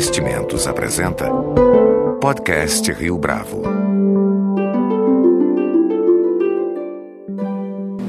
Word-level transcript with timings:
Investimentos 0.00 0.66
apresenta 0.66 1.26
Podcast 2.22 2.90
Rio 2.90 3.18
Bravo. 3.18 3.62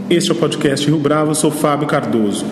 Este 0.09 0.31
é 0.31 0.33
o 0.33 0.37
podcast 0.37 0.87
Rio 0.87 0.97
Bravo, 0.97 1.31
eu 1.31 1.35
sou 1.35 1.51
Fábio 1.51 1.89
Cardoso. 1.89 2.45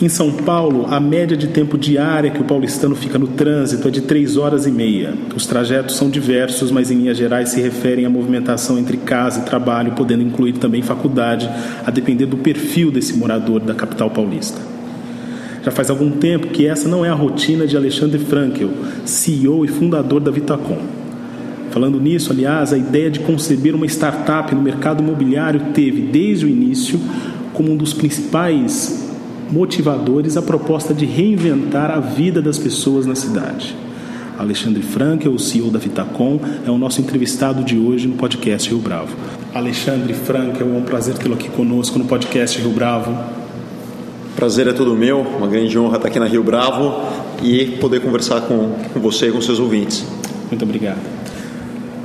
Em 0.00 0.08
São 0.08 0.32
Paulo, 0.32 0.86
a 0.88 0.98
média 0.98 1.36
de 1.36 1.48
tempo 1.48 1.76
diária 1.76 2.30
que 2.30 2.40
o 2.40 2.44
paulistano 2.44 2.96
fica 2.96 3.18
no 3.18 3.26
trânsito 3.26 3.88
é 3.88 3.90
de 3.90 4.00
3 4.00 4.38
horas 4.38 4.66
e 4.66 4.70
meia. 4.70 5.12
Os 5.36 5.46
trajetos 5.46 5.96
são 5.96 6.08
diversos, 6.08 6.70
mas 6.70 6.90
em 6.90 6.96
linhas 6.96 7.18
gerais 7.18 7.50
se 7.50 7.60
referem 7.60 8.06
à 8.06 8.08
movimentação 8.08 8.78
entre 8.78 8.96
casa 8.96 9.40
e 9.40 9.44
trabalho, 9.44 9.92
podendo 9.92 10.22
incluir 10.22 10.54
também 10.54 10.80
faculdade, 10.80 11.46
a 11.84 11.90
depender 11.90 12.24
do 12.24 12.38
perfil 12.38 12.90
desse 12.90 13.18
morador 13.18 13.60
da 13.60 13.74
capital 13.74 14.08
paulista. 14.08 14.71
Já 15.64 15.70
faz 15.70 15.90
algum 15.90 16.10
tempo 16.10 16.48
que 16.48 16.66
essa 16.66 16.88
não 16.88 17.04
é 17.04 17.08
a 17.08 17.14
rotina 17.14 17.66
de 17.66 17.76
Alexandre 17.76 18.18
Frankel, 18.18 18.70
CEO 19.04 19.64
e 19.64 19.68
fundador 19.68 20.20
da 20.20 20.30
Vitacom. 20.30 20.78
Falando 21.70 22.00
nisso, 22.00 22.32
aliás, 22.32 22.72
a 22.72 22.76
ideia 22.76 23.10
de 23.10 23.20
conceber 23.20 23.74
uma 23.74 23.86
startup 23.86 24.54
no 24.54 24.60
mercado 24.60 25.02
imobiliário 25.02 25.72
teve, 25.72 26.02
desde 26.02 26.44
o 26.44 26.48
início, 26.48 27.00
como 27.52 27.70
um 27.72 27.76
dos 27.76 27.94
principais 27.94 29.10
motivadores 29.50 30.36
a 30.36 30.42
proposta 30.42 30.92
de 30.92 31.06
reinventar 31.06 31.90
a 31.90 32.00
vida 32.00 32.42
das 32.42 32.58
pessoas 32.58 33.06
na 33.06 33.14
cidade. 33.14 33.76
Alexandre 34.38 34.82
Frankel, 34.82 35.32
o 35.32 35.38
CEO 35.38 35.70
da 35.70 35.78
Vitacom, 35.78 36.40
é 36.66 36.70
o 36.70 36.78
nosso 36.78 37.00
entrevistado 37.00 37.62
de 37.62 37.78
hoje 37.78 38.08
no 38.08 38.14
podcast 38.14 38.68
Rio 38.68 38.78
Bravo. 38.78 39.14
Alexandre 39.54 40.14
Frankel, 40.14 40.74
é 40.74 40.78
um 40.78 40.82
prazer 40.82 41.16
tê-lo 41.16 41.34
aqui 41.34 41.48
conosco 41.48 41.98
no 41.98 42.06
podcast 42.06 42.58
Rio 42.58 42.70
Bravo. 42.70 43.41
Prazer 44.42 44.66
é 44.66 44.72
todo 44.72 44.96
meu, 44.96 45.20
uma 45.20 45.46
grande 45.46 45.78
honra 45.78 45.98
estar 45.98 46.08
aqui 46.08 46.18
na 46.18 46.26
Rio 46.26 46.42
Bravo 46.42 47.06
e 47.44 47.76
poder 47.80 48.00
conversar 48.00 48.40
com, 48.40 48.72
você 48.96 49.28
e 49.28 49.30
com 49.30 49.40
seus 49.40 49.60
ouvintes. 49.60 50.04
Muito 50.50 50.64
obrigado. 50.64 50.98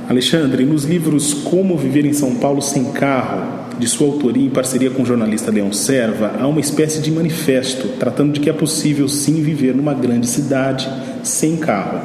Alexandre, 0.08 0.64
nos 0.64 0.84
livros 0.84 1.34
Como 1.34 1.76
Viver 1.76 2.04
em 2.04 2.12
São 2.12 2.36
Paulo 2.36 2.62
Sem 2.62 2.92
Carro, 2.92 3.42
de 3.76 3.88
sua 3.88 4.06
autoria 4.06 4.46
em 4.46 4.50
parceria 4.50 4.88
com 4.88 5.02
o 5.02 5.04
jornalista 5.04 5.50
Leão 5.50 5.72
Serva, 5.72 6.30
há 6.38 6.46
uma 6.46 6.60
espécie 6.60 7.02
de 7.02 7.10
manifesto 7.10 7.88
tratando 7.98 8.34
de 8.34 8.38
que 8.38 8.48
é 8.48 8.52
possível 8.52 9.08
sim 9.08 9.42
viver 9.42 9.74
numa 9.74 9.92
grande 9.92 10.28
cidade 10.28 10.88
sem 11.24 11.56
carro. 11.56 11.98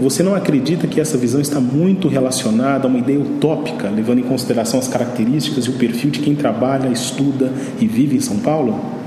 Você 0.00 0.24
não 0.24 0.34
acredita 0.34 0.88
que 0.88 1.00
essa 1.00 1.16
visão 1.16 1.40
está 1.40 1.60
muito 1.60 2.08
relacionada 2.08 2.88
a 2.88 2.90
uma 2.90 2.98
ideia 2.98 3.20
utópica, 3.20 3.88
levando 3.88 4.18
em 4.18 4.24
consideração 4.24 4.80
as 4.80 4.88
características 4.88 5.66
e 5.66 5.70
o 5.70 5.74
perfil 5.74 6.10
de 6.10 6.18
quem 6.18 6.34
trabalha, 6.34 6.88
estuda 6.88 7.52
e 7.78 7.86
vive 7.86 8.16
em 8.16 8.20
São 8.20 8.38
Paulo? 8.38 8.98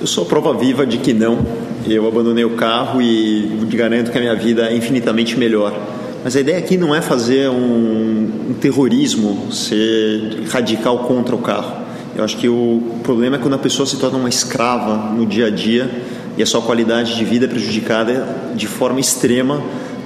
Eu 0.00 0.06
sou 0.06 0.24
prova 0.24 0.54
viva 0.54 0.86
de 0.86 0.98
que 0.98 1.12
não. 1.12 1.44
Eu 1.84 2.06
abandonei 2.06 2.44
o 2.44 2.50
carro 2.50 3.02
e 3.02 3.48
garanto 3.72 4.12
que 4.12 4.16
a 4.16 4.20
minha 4.20 4.34
vida 4.36 4.70
é 4.70 4.76
infinitamente 4.76 5.36
melhor. 5.36 5.76
Mas 6.22 6.36
a 6.36 6.40
ideia 6.40 6.58
aqui 6.58 6.76
não 6.76 6.94
é 6.94 7.00
fazer 7.00 7.50
um, 7.50 8.50
um 8.50 8.54
terrorismo, 8.60 9.50
ser 9.50 10.44
radical 10.50 11.00
contra 11.00 11.34
o 11.34 11.38
carro. 11.38 11.82
Eu 12.14 12.22
acho 12.22 12.36
que 12.36 12.48
o 12.48 12.80
problema 13.02 13.36
é 13.36 13.38
quando 13.40 13.54
a 13.54 13.58
pessoa 13.58 13.86
se 13.86 13.96
torna 13.96 14.18
uma 14.18 14.28
escrava 14.28 15.10
no 15.12 15.26
dia 15.26 15.46
a 15.46 15.50
dia 15.50 15.90
e 16.36 16.42
a 16.44 16.46
sua 16.46 16.62
qualidade 16.62 17.16
de 17.16 17.24
vida 17.24 17.46
é 17.46 17.48
prejudicada 17.48 18.52
de 18.54 18.68
forma 18.68 19.00
extrema 19.00 19.60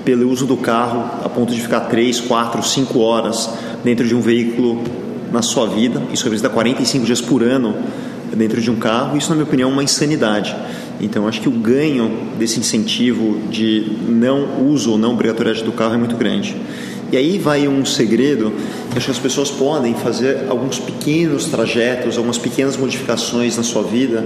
pelo 0.07 0.31
uso 0.31 0.47
do 0.47 0.57
carro, 0.57 1.05
a 1.23 1.29
ponto 1.29 1.53
de 1.53 1.61
ficar 1.61 1.81
3, 1.81 2.19
4, 2.19 2.63
5 2.63 2.99
horas 2.99 3.51
dentro 3.85 4.09
de 4.09 4.15
um 4.15 4.23
veículo 4.23 4.83
na 5.31 5.43
sua 5.43 5.67
vida. 5.67 6.03
Isso 6.11 6.25
representa 6.25 6.49
45 6.49 7.05
dias 7.05 7.21
por 7.21 7.43
ano 7.43 7.75
dentro 8.37 8.61
de 8.61 8.71
um 8.71 8.77
carro. 8.77 9.17
Isso, 9.17 9.29
na 9.29 9.37
minha 9.37 9.47
opinião, 9.47 9.71
é 9.71 9.73
uma 9.73 9.83
insanidade. 9.83 10.55
Então, 11.01 11.27
acho 11.27 11.41
que 11.41 11.49
o 11.49 11.53
ganho 11.53 12.11
desse 12.39 12.61
incentivo 12.61 13.41
de 13.51 13.93
não 14.09 14.69
uso 14.69 14.93
ou 14.93 14.99
não 14.99 15.13
obrigatoriedade 15.13 15.65
do 15.65 15.73
carro 15.73 15.95
é 15.95 15.99
muito 15.99 16.17
grande. 16.17 16.57
E 17.11 17.17
aí 17.17 17.39
vai 17.39 17.69
um 17.69 17.85
segredo 17.85 18.55
acho 18.97 19.07
que 19.07 19.11
as 19.11 19.19
pessoas 19.19 19.51
podem 19.51 19.95
fazer 19.95 20.47
alguns 20.49 20.79
pequenos 20.79 21.47
trajetos, 21.47 22.17
algumas 22.17 22.39
pequenas 22.39 22.77
modificações 22.77 23.57
na 23.57 23.63
sua 23.63 23.83
vida 23.83 24.25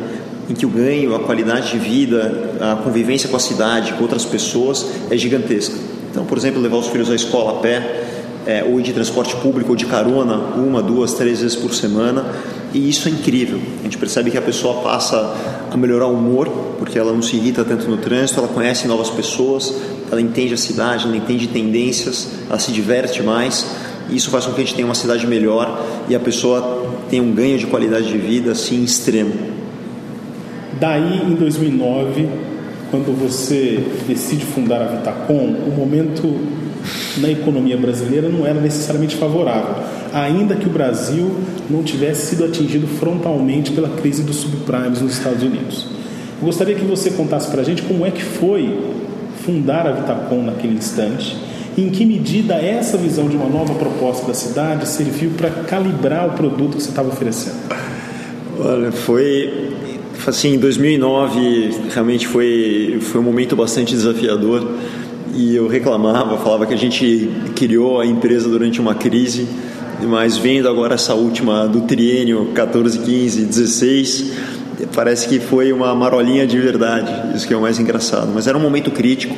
em 0.48 0.54
que 0.54 0.64
o 0.64 0.68
ganho, 0.68 1.14
a 1.14 1.20
qualidade 1.20 1.72
de 1.72 1.78
vida, 1.78 2.54
a 2.60 2.76
convivência 2.76 3.28
com 3.28 3.36
a 3.36 3.40
cidade, 3.40 3.92
com 3.94 4.02
outras 4.02 4.24
pessoas 4.24 4.86
é 5.10 5.16
gigantesca. 5.16 5.74
Então, 6.10 6.24
por 6.24 6.38
exemplo, 6.38 6.60
levar 6.60 6.76
os 6.76 6.86
filhos 6.86 7.10
à 7.10 7.14
escola 7.14 7.58
a 7.58 7.60
pé, 7.60 8.15
é, 8.46 8.64
ou 8.64 8.80
de 8.80 8.92
transporte 8.92 9.34
público 9.36 9.70
ou 9.70 9.76
de 9.76 9.86
carona, 9.86 10.36
uma, 10.56 10.80
duas, 10.80 11.14
três 11.14 11.40
vezes 11.40 11.56
por 11.56 11.74
semana, 11.74 12.24
e 12.72 12.88
isso 12.88 13.08
é 13.08 13.10
incrível. 13.10 13.58
A 13.80 13.82
gente 13.82 13.98
percebe 13.98 14.30
que 14.30 14.38
a 14.38 14.42
pessoa 14.42 14.82
passa 14.82 15.34
a 15.70 15.76
melhorar 15.76 16.06
o 16.06 16.14
humor, 16.14 16.48
porque 16.78 16.98
ela 16.98 17.12
não 17.12 17.22
se 17.22 17.36
irrita 17.36 17.64
tanto 17.64 17.88
no 17.90 17.96
trânsito, 17.96 18.38
ela 18.38 18.48
conhece 18.48 18.86
novas 18.86 19.10
pessoas, 19.10 19.74
ela 20.10 20.20
entende 20.20 20.54
a 20.54 20.56
cidade, 20.56 21.06
ela 21.06 21.16
entende 21.16 21.48
tendências, 21.48 22.28
ela 22.48 22.58
se 22.58 22.70
diverte 22.70 23.22
mais. 23.22 23.66
E 24.08 24.16
isso 24.16 24.30
faz 24.30 24.46
com 24.46 24.52
que 24.52 24.60
a 24.60 24.64
gente 24.64 24.74
tenha 24.74 24.86
uma 24.86 24.94
cidade 24.94 25.26
melhor 25.26 25.84
e 26.08 26.14
a 26.14 26.20
pessoa 26.20 26.86
tenha 27.10 27.22
um 27.22 27.32
ganho 27.32 27.58
de 27.58 27.66
qualidade 27.66 28.06
de 28.06 28.18
vida 28.18 28.52
assim 28.52 28.84
extremo. 28.84 29.32
Daí, 30.78 31.22
em 31.22 31.34
2009, 31.34 32.28
quando 32.90 33.16
você 33.18 33.82
decide 34.06 34.44
fundar 34.44 34.82
a 34.82 34.86
Vitacom, 34.86 35.56
o 35.66 35.74
momento 35.76 36.36
na 37.18 37.30
economia 37.30 37.76
brasileira 37.76 38.28
não 38.28 38.46
era 38.46 38.60
necessariamente 38.60 39.16
favorável, 39.16 39.76
ainda 40.12 40.54
que 40.54 40.66
o 40.66 40.70
Brasil 40.70 41.34
não 41.68 41.82
tivesse 41.82 42.26
sido 42.26 42.44
atingido 42.44 42.86
frontalmente 42.86 43.72
pela 43.72 43.88
crise 43.88 44.22
dos 44.22 44.36
subprimes 44.36 45.00
nos 45.00 45.12
Estados 45.12 45.42
Unidos. 45.42 45.86
Eu 46.40 46.46
gostaria 46.46 46.74
que 46.74 46.84
você 46.84 47.10
contasse 47.10 47.50
para 47.50 47.62
a 47.62 47.64
gente 47.64 47.82
como 47.82 48.04
é 48.04 48.10
que 48.10 48.22
foi 48.22 48.78
fundar 49.44 49.86
a 49.86 49.92
Vitacom 49.92 50.42
naquele 50.42 50.74
instante 50.74 51.36
e 51.76 51.82
em 51.82 51.90
que 51.90 52.04
medida 52.04 52.54
essa 52.54 52.96
visão 52.96 53.28
de 53.28 53.36
uma 53.36 53.48
nova 53.48 53.74
proposta 53.74 54.26
da 54.26 54.34
cidade 54.34 54.88
serviu 54.88 55.30
para 55.36 55.50
calibrar 55.50 56.26
o 56.26 56.32
produto 56.32 56.76
que 56.76 56.82
você 56.82 56.88
estava 56.88 57.08
oferecendo. 57.08 57.56
Olha, 58.58 58.90
foi 58.90 59.72
assim, 60.26 60.54
em 60.54 60.58
2009 60.58 61.70
realmente 61.92 62.26
foi, 62.26 62.98
foi 63.00 63.20
um 63.20 63.24
momento 63.24 63.54
bastante 63.54 63.94
desafiador 63.94 64.66
e 65.36 65.54
eu 65.54 65.68
reclamava, 65.68 66.38
falava 66.38 66.64
que 66.64 66.72
a 66.72 66.78
gente 66.78 67.30
criou 67.54 68.00
a 68.00 68.06
empresa 68.06 68.48
durante 68.48 68.80
uma 68.80 68.94
crise, 68.94 69.46
mas 70.02 70.38
vendo 70.38 70.66
agora 70.66 70.94
essa 70.94 71.14
última 71.14 71.68
do 71.68 71.82
triênio 71.82 72.52
14, 72.54 73.00
15, 73.00 73.44
16, 73.44 74.32
parece 74.94 75.28
que 75.28 75.38
foi 75.38 75.72
uma 75.72 75.94
marolinha 75.94 76.46
de 76.46 76.58
verdade, 76.58 77.36
isso 77.36 77.46
que 77.46 77.52
é 77.52 77.56
o 77.56 77.60
mais 77.60 77.78
engraçado. 77.78 78.30
Mas 78.34 78.46
era 78.46 78.56
um 78.56 78.60
momento 78.60 78.90
crítico, 78.90 79.36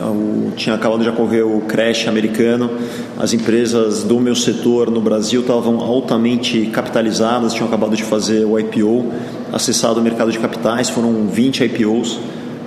eu 0.00 0.52
tinha 0.56 0.74
acabado 0.74 1.04
de 1.04 1.08
ocorrer 1.08 1.46
o 1.46 1.60
crash 1.60 2.08
americano, 2.08 2.68
as 3.16 3.32
empresas 3.32 4.02
do 4.02 4.18
meu 4.18 4.34
setor 4.34 4.90
no 4.90 5.00
Brasil 5.00 5.42
estavam 5.42 5.78
altamente 5.78 6.66
capitalizadas, 6.72 7.54
tinham 7.54 7.68
acabado 7.68 7.94
de 7.94 8.02
fazer 8.02 8.44
o 8.44 8.58
IPO, 8.58 9.12
acessado 9.52 10.00
o 10.00 10.02
mercado 10.02 10.32
de 10.32 10.40
capitais, 10.40 10.88
foram 10.88 11.26
20 11.28 11.62
IPOs, 11.66 12.18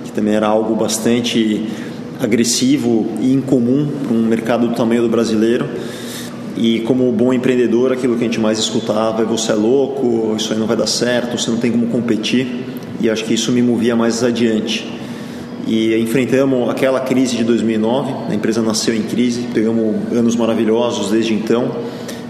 que 0.02 0.12
também 0.12 0.34
era 0.34 0.46
algo 0.46 0.74
bastante 0.74 1.68
agressivo 2.20 3.06
e 3.20 3.32
incomum 3.32 3.88
para 4.02 4.16
um 4.16 4.22
mercado 4.22 4.68
do 4.68 4.74
tamanho 4.74 5.02
do 5.02 5.08
brasileiro. 5.08 5.66
E 6.56 6.80
como 6.80 7.10
bom 7.12 7.32
empreendedor, 7.32 7.92
aquilo 7.92 8.16
que 8.16 8.22
a 8.22 8.26
gente 8.26 8.40
mais 8.40 8.58
escutava 8.58 9.22
é 9.22 9.24
você 9.24 9.52
é 9.52 9.54
louco, 9.54 10.34
isso 10.36 10.52
aí 10.52 10.58
não 10.58 10.66
vai 10.66 10.76
dar 10.76 10.86
certo, 10.86 11.38
você 11.38 11.50
não 11.50 11.58
tem 11.58 11.70
como 11.70 11.86
competir. 11.88 12.46
E 13.00 13.10
acho 13.10 13.24
que 13.24 13.34
isso 13.34 13.52
me 13.52 13.60
movia 13.60 13.94
mais 13.94 14.24
adiante. 14.24 14.90
E 15.66 15.94
enfrentamos 15.96 16.70
aquela 16.70 17.00
crise 17.00 17.36
de 17.36 17.44
2009, 17.44 18.30
a 18.30 18.34
empresa 18.34 18.62
nasceu 18.62 18.94
em 18.94 19.02
crise, 19.02 19.48
pegamos 19.52 19.96
anos 20.12 20.36
maravilhosos 20.36 21.10
desde 21.10 21.34
então. 21.34 21.76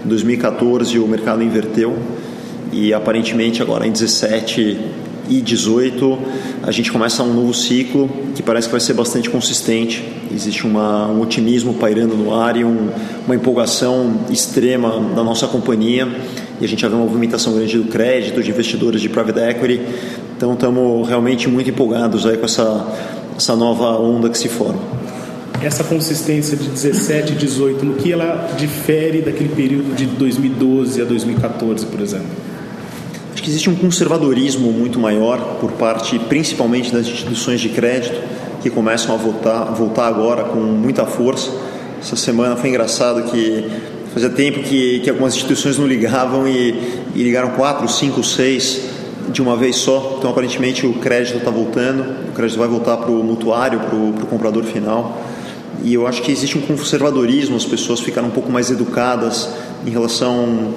Em 0.03 0.09
2014 0.09 0.97
o 0.97 1.07
mercado 1.07 1.43
inverteu 1.43 1.95
e 2.73 2.93
aparentemente 2.93 3.61
agora 3.61 3.85
em 3.85 3.91
17 3.91 4.77
e 5.29 5.41
18 5.41 6.17
a 6.63 6.71
gente 6.71 6.91
começa 6.91 7.23
um 7.23 7.33
novo 7.33 7.53
ciclo 7.53 8.09
que 8.35 8.41
parece 8.41 8.67
que 8.67 8.71
vai 8.71 8.81
ser 8.81 8.93
bastante 8.93 9.29
consistente. 9.29 10.03
Existe 10.33 10.65
uma, 10.65 11.07
um 11.07 11.21
otimismo 11.21 11.73
pairando 11.73 12.15
no 12.15 12.33
ar 12.33 12.57
e 12.57 12.63
um, 12.63 12.89
uma 13.25 13.35
empolgação 13.35 14.21
extrema 14.29 14.99
da 15.15 15.23
nossa 15.23 15.47
companhia. 15.47 16.07
E 16.59 16.65
a 16.65 16.67
gente 16.67 16.81
já 16.81 16.87
vê 16.87 16.95
uma 16.95 17.05
movimentação 17.05 17.53
grande 17.53 17.77
do 17.77 17.85
crédito, 17.85 18.41
de 18.41 18.49
investidores 18.49 19.01
de 19.01 19.09
private 19.09 19.39
equity. 19.39 19.81
Então 20.35 20.53
estamos 20.53 21.07
realmente 21.07 21.47
muito 21.47 21.69
empolgados 21.69 22.25
aí 22.25 22.37
com 22.37 22.45
essa, 22.45 22.87
essa 23.35 23.55
nova 23.55 23.97
onda 23.99 24.29
que 24.29 24.37
se 24.37 24.49
forma. 24.49 24.79
Essa 25.61 25.83
consistência 25.83 26.55
de 26.55 26.69
17 26.69 27.33
e 27.33 27.35
18, 27.35 27.83
no 27.83 27.95
que 27.95 28.11
ela 28.11 28.49
difere 28.57 29.21
daquele 29.21 29.49
período 29.49 29.95
de 29.95 30.05
2012 30.05 31.01
a 31.01 31.05
2014, 31.05 31.85
por 31.87 31.99
exemplo? 31.99 32.46
Acho 33.37 33.43
que 33.43 33.51
existe 33.51 33.69
um 33.69 33.75
conservadorismo 33.75 34.71
muito 34.71 34.97
maior 34.97 35.59
por 35.61 35.73
parte, 35.73 36.17
principalmente 36.17 36.91
das 36.91 37.05
instituições 37.05 37.61
de 37.61 37.69
crédito, 37.69 38.19
que 38.63 38.69
começam 38.71 39.13
a 39.13 39.17
voltar, 39.19 39.65
voltar 39.65 40.07
agora 40.07 40.45
com 40.45 40.57
muita 40.57 41.05
força. 41.05 41.51
Essa 42.01 42.15
semana 42.15 42.55
foi 42.55 42.71
engraçado 42.71 43.29
que 43.29 43.63
fazia 44.11 44.31
tempo 44.31 44.63
que, 44.63 45.01
que 45.01 45.09
algumas 45.11 45.35
instituições 45.35 45.77
não 45.77 45.85
ligavam 45.85 46.47
e, 46.47 47.03
e 47.13 47.21
ligaram 47.21 47.49
quatro, 47.49 47.87
cinco, 47.87 48.23
seis 48.23 48.81
de 49.31 49.39
uma 49.39 49.55
vez 49.55 49.75
só. 49.75 50.15
Então, 50.17 50.31
aparentemente, 50.31 50.87
o 50.87 50.93
crédito 50.93 51.37
está 51.37 51.51
voltando, 51.51 52.01
o 52.29 52.31
crédito 52.33 52.57
vai 52.57 52.67
voltar 52.67 52.97
para 52.97 53.11
o 53.11 53.23
mutuário, 53.23 53.79
para 53.81 53.95
o 53.95 54.27
comprador 54.27 54.63
final. 54.63 55.21
E 55.83 55.93
eu 55.93 56.07
acho 56.07 56.23
que 56.23 56.31
existe 56.31 56.57
um 56.57 56.61
conservadorismo, 56.61 57.55
as 57.55 57.65
pessoas 57.65 57.99
ficaram 57.99 58.29
um 58.29 58.31
pouco 58.31 58.51
mais 58.51 58.71
educadas 58.71 59.47
em 59.85 59.91
relação 59.91 60.73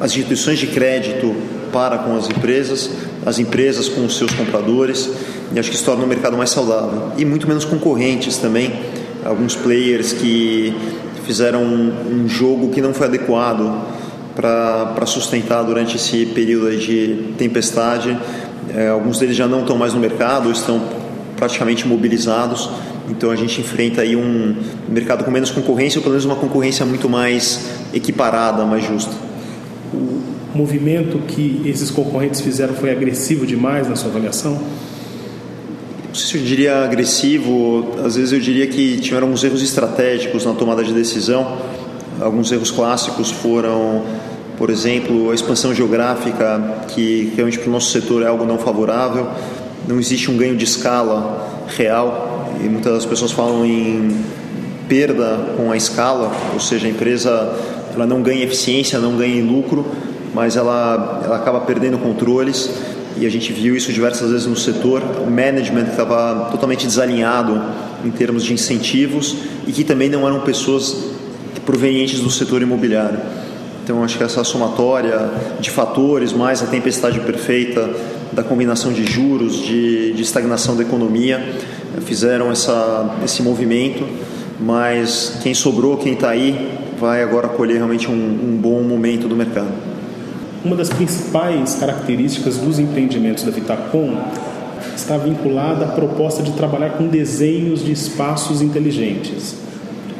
às 0.00 0.10
instituições 0.10 0.58
de 0.58 0.66
crédito 0.66 1.61
para 1.72 1.98
com 1.98 2.16
as 2.16 2.28
empresas, 2.28 2.90
as 3.24 3.38
empresas 3.38 3.88
com 3.88 4.04
os 4.04 4.16
seus 4.16 4.32
compradores, 4.32 5.10
e 5.54 5.58
acho 5.58 5.70
que 5.70 5.76
isso 5.76 5.84
torna 5.84 6.04
o 6.04 6.06
mercado 6.06 6.36
mais 6.36 6.50
saudável. 6.50 7.12
E 7.16 7.24
muito 7.24 7.48
menos 7.48 7.64
concorrentes 7.64 8.36
também, 8.36 8.72
alguns 9.24 9.56
players 9.56 10.12
que 10.12 10.74
fizeram 11.24 11.62
um, 11.62 12.24
um 12.24 12.28
jogo 12.28 12.68
que 12.68 12.80
não 12.80 12.92
foi 12.92 13.06
adequado 13.06 13.82
para 14.34 15.06
sustentar 15.06 15.62
durante 15.62 15.96
esse 15.96 16.26
período 16.26 16.76
de 16.76 17.34
tempestade. 17.38 18.16
É, 18.74 18.88
alguns 18.88 19.18
deles 19.18 19.36
já 19.36 19.46
não 19.46 19.60
estão 19.60 19.76
mais 19.76 19.92
no 19.92 20.00
mercado, 20.00 20.50
estão 20.50 20.82
praticamente 21.36 21.86
mobilizados. 21.86 22.70
Então 23.08 23.30
a 23.30 23.36
gente 23.36 23.60
enfrenta 23.60 24.00
aí 24.00 24.16
um 24.16 24.56
mercado 24.88 25.24
com 25.24 25.30
menos 25.30 25.50
concorrência, 25.50 25.98
ou 25.98 26.02
pelo 26.02 26.12
menos 26.12 26.24
uma 26.24 26.36
concorrência 26.36 26.86
muito 26.86 27.08
mais 27.08 27.68
equiparada, 27.92 28.64
mais 28.64 28.86
justa. 28.86 29.31
O 30.54 30.58
movimento 30.58 31.18
que 31.26 31.62
esses 31.64 31.90
concorrentes 31.90 32.42
fizeram 32.42 32.74
foi 32.74 32.90
agressivo 32.90 33.46
demais 33.46 33.88
na 33.88 33.96
sua 33.96 34.10
avaliação? 34.10 34.60
Se 36.12 36.36
eu 36.36 36.42
diria 36.42 36.84
agressivo, 36.84 37.88
às 38.04 38.16
vezes 38.16 38.32
eu 38.32 38.38
diria 38.38 38.66
que 38.66 38.98
tiveram 38.98 39.28
alguns 39.28 39.42
erros 39.42 39.62
estratégicos 39.62 40.44
na 40.44 40.52
tomada 40.52 40.84
de 40.84 40.92
decisão. 40.92 41.56
Alguns 42.20 42.52
erros 42.52 42.70
clássicos 42.70 43.30
foram, 43.30 44.02
por 44.58 44.68
exemplo, 44.68 45.30
a 45.30 45.34
expansão 45.34 45.74
geográfica, 45.74 46.84
que 46.88 47.32
realmente 47.34 47.58
para 47.58 47.70
o 47.70 47.72
nosso 47.72 47.90
setor 47.90 48.22
é 48.22 48.26
algo 48.26 48.44
não 48.44 48.58
favorável. 48.58 49.28
Não 49.88 49.98
existe 49.98 50.30
um 50.30 50.36
ganho 50.36 50.54
de 50.54 50.64
escala 50.64 51.64
real 51.74 52.52
e 52.62 52.68
muitas 52.68 53.06
pessoas 53.06 53.32
falam 53.32 53.64
em 53.64 54.14
perda 54.86 55.54
com 55.56 55.72
a 55.72 55.76
escala, 55.78 56.30
ou 56.52 56.60
seja, 56.60 56.86
a 56.86 56.90
empresa 56.90 57.58
ela 57.94 58.06
não 58.06 58.20
ganha 58.20 58.44
eficiência, 58.44 58.98
não 58.98 59.16
ganha 59.16 59.42
lucro, 59.42 59.86
mas 60.34 60.56
ela, 60.56 61.22
ela 61.24 61.36
acaba 61.36 61.60
perdendo 61.60 61.98
controles 61.98 62.70
e 63.16 63.26
a 63.26 63.30
gente 63.30 63.52
viu 63.52 63.76
isso 63.76 63.92
diversas 63.92 64.30
vezes 64.30 64.46
no 64.46 64.56
setor. 64.56 65.02
O 65.26 65.30
management 65.30 65.88
estava 65.90 66.48
totalmente 66.50 66.86
desalinhado 66.86 67.62
em 68.04 68.10
termos 68.10 68.42
de 68.42 68.52
incentivos 68.52 69.36
e 69.66 69.72
que 69.72 69.84
também 69.84 70.08
não 70.08 70.26
eram 70.26 70.40
pessoas 70.40 70.96
provenientes 71.64 72.20
do 72.20 72.30
setor 72.30 72.62
imobiliário. 72.62 73.18
Então, 73.84 74.02
acho 74.02 74.16
que 74.16 74.24
essa 74.24 74.44
somatória 74.44 75.30
de 75.60 75.70
fatores, 75.70 76.32
mais 76.32 76.62
a 76.62 76.66
tempestade 76.66 77.18
perfeita 77.20 77.90
da 78.32 78.42
combinação 78.42 78.92
de 78.92 79.04
juros, 79.04 79.56
de, 79.56 80.12
de 80.12 80.22
estagnação 80.22 80.76
da 80.76 80.82
economia, 80.82 81.54
fizeram 82.00 82.50
essa, 82.50 83.16
esse 83.24 83.42
movimento. 83.42 84.04
Mas 84.60 85.38
quem 85.42 85.52
sobrou, 85.52 85.96
quem 85.96 86.12
está 86.12 86.30
aí, 86.30 86.78
vai 86.98 87.22
agora 87.22 87.48
colher 87.48 87.76
realmente 87.76 88.08
um, 88.08 88.14
um 88.14 88.56
bom 88.56 88.80
momento 88.82 89.26
do 89.26 89.34
mercado. 89.34 89.91
Uma 90.64 90.76
das 90.76 90.88
principais 90.88 91.74
características 91.74 92.56
dos 92.58 92.78
empreendimentos 92.78 93.42
da 93.42 93.50
Vitacom 93.50 94.16
está 94.94 95.16
vinculada 95.16 95.86
à 95.86 95.88
proposta 95.88 96.40
de 96.42 96.52
trabalhar 96.52 96.90
com 96.90 97.08
desenhos 97.08 97.84
de 97.84 97.90
espaços 97.90 98.62
inteligentes. 98.62 99.56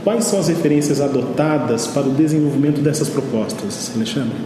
Quais 0.03 0.25
são 0.25 0.41
as 0.41 0.49
referências 0.49 1.01
adotadas 1.01 1.87
para 1.87 2.03
o 2.03 2.11
desenvolvimento 2.11 2.81
dessas 2.81 3.09
propostas, 3.09 3.93
Alexandre? 3.95 4.37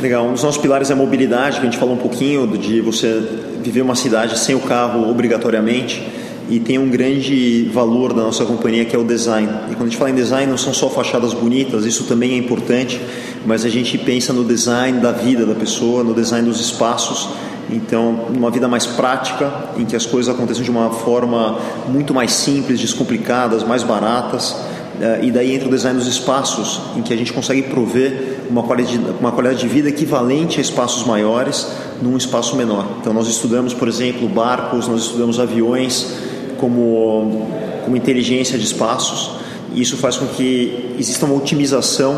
Legal, 0.00 0.26
um 0.26 0.32
dos 0.32 0.44
nossos 0.44 0.60
pilares 0.60 0.90
é 0.90 0.92
a 0.92 0.96
mobilidade, 0.96 1.56
que 1.56 1.66
a 1.66 1.70
gente 1.70 1.78
falou 1.78 1.94
um 1.94 1.98
pouquinho 1.98 2.46
de 2.56 2.80
você 2.80 3.20
viver 3.62 3.82
uma 3.82 3.96
cidade 3.96 4.38
sem 4.38 4.54
o 4.54 4.60
carro 4.60 5.10
obrigatoriamente 5.10 6.21
e 6.48 6.58
tem 6.60 6.78
um 6.78 6.90
grande 6.90 7.70
valor 7.72 8.12
da 8.12 8.22
nossa 8.22 8.44
companhia 8.44 8.84
que 8.84 8.94
é 8.94 8.98
o 8.98 9.04
design. 9.04 9.48
E 9.70 9.74
quando 9.74 9.82
a 9.82 9.90
gente 9.90 9.96
fala 9.96 10.10
em 10.10 10.14
design, 10.14 10.50
não 10.50 10.58
são 10.58 10.74
só 10.74 10.88
fachadas 10.88 11.32
bonitas, 11.32 11.84
isso 11.84 12.04
também 12.04 12.32
é 12.32 12.36
importante, 12.36 13.00
mas 13.46 13.64
a 13.64 13.68
gente 13.68 13.96
pensa 13.98 14.32
no 14.32 14.44
design 14.44 15.00
da 15.00 15.12
vida 15.12 15.46
da 15.46 15.54
pessoa, 15.54 16.02
no 16.04 16.14
design 16.14 16.48
dos 16.48 16.60
espaços. 16.60 17.28
Então, 17.70 18.26
uma 18.34 18.50
vida 18.50 18.68
mais 18.68 18.86
prática, 18.86 19.50
em 19.78 19.84
que 19.84 19.96
as 19.96 20.04
coisas 20.04 20.34
aconteçam 20.34 20.62
de 20.62 20.70
uma 20.70 20.90
forma 20.90 21.58
muito 21.88 22.12
mais 22.12 22.32
simples, 22.32 22.78
descomplicadas, 22.78 23.62
mais 23.62 23.82
baratas. 23.82 24.54
Eh, 25.00 25.20
e 25.24 25.30
daí 25.30 25.54
entra 25.54 25.68
o 25.68 25.70
design 25.70 25.98
dos 25.98 26.06
espaços, 26.06 26.80
em 26.96 27.02
que 27.02 27.14
a 27.14 27.16
gente 27.16 27.32
consegue 27.32 27.62
prover 27.62 28.40
uma 28.50 28.62
qualidade, 28.62 29.00
uma 29.18 29.32
qualidade 29.32 29.60
de 29.60 29.68
vida 29.68 29.88
equivalente 29.88 30.58
a 30.58 30.60
espaços 30.60 31.06
maiores 31.06 31.66
num 32.02 32.16
espaço 32.16 32.56
menor. 32.56 32.86
Então, 33.00 33.14
nós 33.14 33.26
estudamos, 33.26 33.72
por 33.72 33.88
exemplo, 33.88 34.28
barcos, 34.28 34.86
nós 34.86 35.02
estudamos 35.02 35.40
aviões 35.40 36.31
como, 36.62 37.48
como 37.84 37.96
inteligência 37.96 38.56
de 38.56 38.64
espaços. 38.64 39.32
Isso 39.74 39.96
faz 39.96 40.16
com 40.16 40.26
que 40.26 40.94
exista 40.96 41.26
uma 41.26 41.34
otimização 41.34 42.14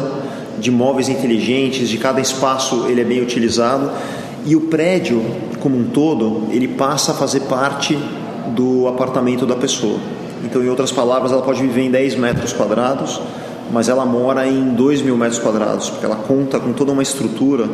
de 0.58 0.70
móveis 0.70 1.08
inteligentes, 1.08 1.88
de 1.88 1.96
cada 1.96 2.20
espaço 2.20 2.85
ele 2.87 3.00
é 3.00 3.05
bem 3.05 3.23
utilizado 3.23 3.91
e 4.44 4.55
o 4.55 4.62
prédio 4.62 5.25
como 5.61 5.79
um 5.79 5.85
todo 5.85 6.49
ele 6.50 6.69
passa 6.69 7.12
a 7.12 7.14
fazer 7.14 7.41
parte 7.41 7.99
do 8.55 8.87
apartamento 8.87 9.46
da 9.46 9.56
pessoa. 9.56 9.99
Então, 10.44 10.62
em 10.62 10.69
outras 10.69 10.93
palavras, 10.93 11.32
ela 11.32 11.41
pode 11.41 11.62
viver 11.62 11.81
em 11.81 11.91
10 11.91 12.17
metros 12.17 12.52
quadrados, 12.52 13.19
mas 13.73 13.88
ela 13.88 14.05
mora 14.05 14.46
em 14.46 14.75
2 14.75 15.00
mil 15.00 15.17
metros 15.17 15.38
quadrados, 15.38 15.88
porque 15.88 16.05
ela 16.05 16.17
conta 16.17 16.61
com 16.61 16.75
toda 16.75 16.93
uma 16.93 17.02
estrutura 17.02 17.67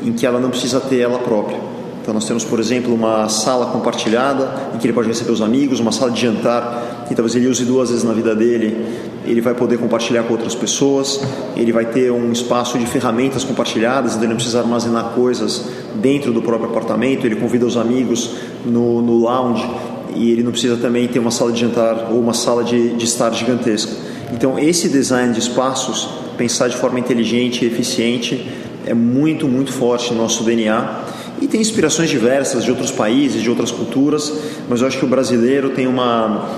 em 0.00 0.12
que 0.12 0.24
ela 0.24 0.38
não 0.38 0.50
precisa 0.50 0.78
ter 0.78 1.00
ela 1.00 1.18
própria. 1.18 1.73
Então 2.04 2.12
nós 2.12 2.26
temos, 2.26 2.44
por 2.44 2.60
exemplo, 2.60 2.92
uma 2.92 3.30
sala 3.30 3.64
compartilhada 3.72 4.72
em 4.74 4.78
que 4.78 4.84
ele 4.86 4.92
pode 4.92 5.08
receber 5.08 5.32
os 5.32 5.40
amigos, 5.40 5.80
uma 5.80 5.90
sala 5.90 6.10
de 6.10 6.20
jantar 6.20 7.06
que 7.08 7.14
talvez 7.14 7.34
ele 7.34 7.48
use 7.48 7.64
duas 7.64 7.88
vezes 7.88 8.04
na 8.04 8.12
vida 8.12 8.36
dele. 8.36 8.76
Ele 9.24 9.40
vai 9.40 9.54
poder 9.54 9.78
compartilhar 9.78 10.22
com 10.24 10.34
outras 10.34 10.54
pessoas. 10.54 11.18
Ele 11.56 11.72
vai 11.72 11.86
ter 11.86 12.12
um 12.12 12.30
espaço 12.30 12.78
de 12.78 12.84
ferramentas 12.84 13.42
compartilhadas, 13.42 14.12
então 14.12 14.24
ele 14.24 14.32
não 14.32 14.36
precisa 14.36 14.60
armazenar 14.60 15.12
coisas 15.14 15.64
dentro 15.94 16.30
do 16.30 16.42
próprio 16.42 16.68
apartamento. 16.68 17.24
Ele 17.24 17.36
convida 17.36 17.64
os 17.64 17.74
amigos 17.74 18.32
no, 18.66 19.00
no 19.00 19.20
lounge 19.20 19.66
e 20.14 20.30
ele 20.30 20.42
não 20.42 20.50
precisa 20.50 20.76
também 20.76 21.08
ter 21.08 21.20
uma 21.20 21.30
sala 21.30 21.52
de 21.52 21.60
jantar 21.60 22.10
ou 22.12 22.20
uma 22.20 22.34
sala 22.34 22.62
de, 22.62 22.90
de 22.96 23.04
estar 23.06 23.32
gigantesca. 23.32 23.92
Então 24.30 24.58
esse 24.58 24.90
design 24.90 25.32
de 25.32 25.38
espaços, 25.38 26.06
pensar 26.36 26.68
de 26.68 26.76
forma 26.76 27.00
inteligente 27.00 27.64
e 27.64 27.66
eficiente, 27.66 28.46
é 28.84 28.92
muito, 28.92 29.48
muito 29.48 29.72
forte 29.72 30.12
no 30.12 30.20
nosso 30.20 30.44
DNA 30.44 31.13
e 31.44 31.46
tem 31.46 31.60
inspirações 31.60 32.08
diversas 32.08 32.64
de 32.64 32.70
outros 32.70 32.90
países, 32.90 33.42
de 33.42 33.50
outras 33.50 33.70
culturas, 33.70 34.32
mas 34.66 34.80
eu 34.80 34.86
acho 34.86 34.98
que 34.98 35.04
o 35.04 35.08
brasileiro 35.08 35.68
tem 35.68 35.86
uma 35.86 36.48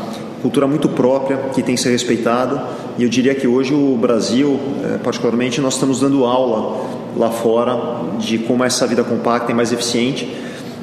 cultura 0.40 0.68
muito 0.68 0.88
própria 0.88 1.36
que 1.52 1.60
tem 1.60 1.74
que 1.74 1.80
ser 1.80 1.90
respeitada. 1.90 2.62
E 2.96 3.02
eu 3.02 3.08
diria 3.08 3.34
que 3.34 3.48
hoje 3.48 3.74
o 3.74 3.96
Brasil, 3.96 4.60
eh, 4.84 4.98
particularmente, 5.02 5.60
nós 5.60 5.74
estamos 5.74 5.98
dando 5.98 6.24
aula 6.24 6.86
lá 7.16 7.30
fora 7.30 7.76
de 8.20 8.38
como 8.38 8.62
essa 8.62 8.86
vida 8.86 9.02
compacta 9.02 9.50
é 9.50 9.54
mais 9.56 9.72
eficiente. 9.72 10.32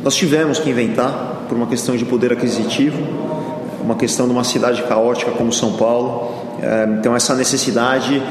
Nós 0.04 0.16
tivemos 0.16 0.60
que 0.60 0.70
inventar 0.70 1.46
por 1.48 1.56
uma 1.56 1.68
questão 1.68 1.96
de 1.96 2.04
poder 2.04 2.34
aquisitivo, 2.34 2.98
uma 3.82 3.96
questão 3.96 4.26
de 4.26 4.34
uma 4.34 4.44
cidade 4.44 4.84
caótica 4.84 5.32
como 5.32 5.54
São 5.54 5.78
Paulo. 5.78 6.30
Eh, 6.62 6.98
então 7.00 7.16
essa 7.16 7.34
necessidade 7.36 8.22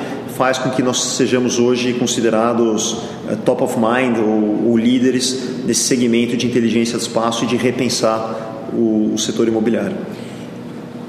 faz 0.42 0.58
com 0.58 0.70
que 0.70 0.82
nós 0.82 1.00
sejamos 1.00 1.60
hoje 1.60 1.92
considerados 1.92 2.94
uh, 2.94 3.36
top 3.44 3.62
of 3.62 3.76
mind 3.78 4.18
ou, 4.18 4.70
ou, 4.70 4.76
líderes 4.76 5.34
desse 5.64 5.82
segmento 5.82 6.36
de 6.36 6.48
inteligência 6.48 6.98
do 6.98 7.00
espaço 7.00 7.44
e 7.44 7.46
de 7.46 7.56
repensar 7.56 8.68
o, 8.74 9.12
o 9.14 9.18
setor 9.18 9.46
imobiliário. 9.46 9.96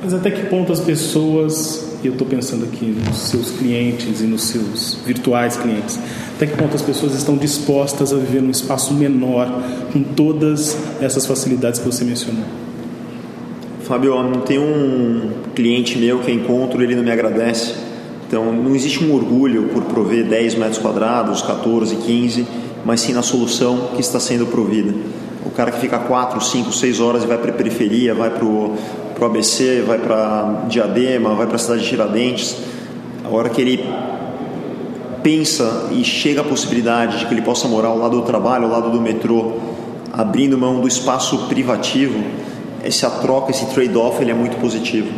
Mas 0.03 0.13
até 0.13 0.29
que 0.29 0.45
ponto 0.45 0.71
as 0.71 0.79
pessoas, 0.79 1.95
e 2.03 2.05
eu 2.05 2.13
estou 2.13 2.27
pensando 2.27 2.65
aqui 2.65 2.85
nos 2.85 3.17
seus 3.17 3.49
clientes 3.49 4.21
e 4.21 4.25
nos 4.25 4.43
seus 4.43 4.99
virtuais 5.03 5.57
clientes, 5.57 5.97
até 6.35 6.45
que 6.45 6.55
ponto 6.55 6.75
as 6.75 6.83
pessoas 6.83 7.15
estão 7.15 7.35
dispostas 7.35 8.13
a 8.13 8.17
viver 8.17 8.39
num 8.39 8.51
espaço 8.51 8.93
menor 8.93 9.47
com 9.91 10.03
todas 10.03 10.77
essas 11.01 11.25
facilidades 11.25 11.79
que 11.79 11.87
você 11.87 12.03
mencionou? 12.03 12.45
Fábio, 13.81 14.13
tem 14.45 14.59
um 14.59 15.31
cliente 15.55 15.97
meu 15.97 16.19
que 16.19 16.29
eu 16.29 16.35
encontro, 16.35 16.83
ele 16.83 16.95
não 16.95 17.01
me 17.01 17.09
agradece 17.09 17.92
então, 18.33 18.51
não 18.51 18.75
existe 18.75 19.03
um 19.03 19.13
orgulho 19.13 19.69
por 19.71 19.83
prover 19.83 20.25
10 20.25 20.55
metros 20.55 20.79
quadrados, 20.79 21.43
14, 21.43 21.97
15, 21.97 22.47
mas 22.83 22.99
sim 22.99 23.13
na 23.13 23.21
solução 23.21 23.89
que 23.93 24.01
está 24.01 24.19
sendo 24.19 24.47
provida. 24.47 24.91
O 25.45 25.51
cara 25.51 25.69
que 25.69 25.79
fica 25.79 25.99
4, 25.99 26.41
5, 26.41 26.73
6 26.73 26.99
horas 26.99 27.23
e 27.23 27.27
vai 27.27 27.37
para 27.37 27.51
a 27.51 27.53
periferia, 27.53 28.15
vai 28.15 28.31
para 28.31 28.43
o 28.43 28.75
ABC, 29.23 29.83
vai 29.85 29.99
para 29.99 30.65
Diadema, 30.67 31.35
vai 31.35 31.45
para 31.45 31.57
a 31.57 31.59
cidade 31.59 31.83
de 31.83 31.89
Tiradentes, 31.89 32.57
a 33.23 33.29
hora 33.29 33.49
que 33.49 33.61
ele 33.61 33.87
pensa 35.21 35.89
e 35.91 36.03
chega 36.03 36.41
a 36.41 36.43
possibilidade 36.43 37.19
de 37.19 37.27
que 37.27 37.35
ele 37.35 37.43
possa 37.43 37.67
morar 37.67 37.89
ao 37.89 37.99
lado 37.99 38.19
do 38.19 38.23
trabalho, 38.23 38.65
ao 38.65 38.71
lado 38.71 38.89
do 38.89 38.99
metrô, 38.99 39.57
abrindo 40.11 40.57
mão 40.57 40.79
do 40.79 40.87
espaço 40.87 41.45
privativo, 41.47 42.19
essa 42.83 43.11
troca, 43.11 43.51
esse 43.51 43.67
trade-off, 43.67 44.19
ele 44.23 44.31
é 44.31 44.33
muito 44.33 44.57
positivo. 44.57 45.09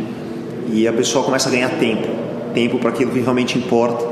E 0.70 0.86
a 0.86 0.92
pessoa 0.92 1.24
começa 1.24 1.48
a 1.48 1.52
ganhar 1.52 1.70
tempo 1.78 2.25
tempo 2.56 2.78
para 2.78 2.88
aquilo 2.88 3.10
que 3.10 3.20
realmente 3.20 3.58
importa, 3.58 4.02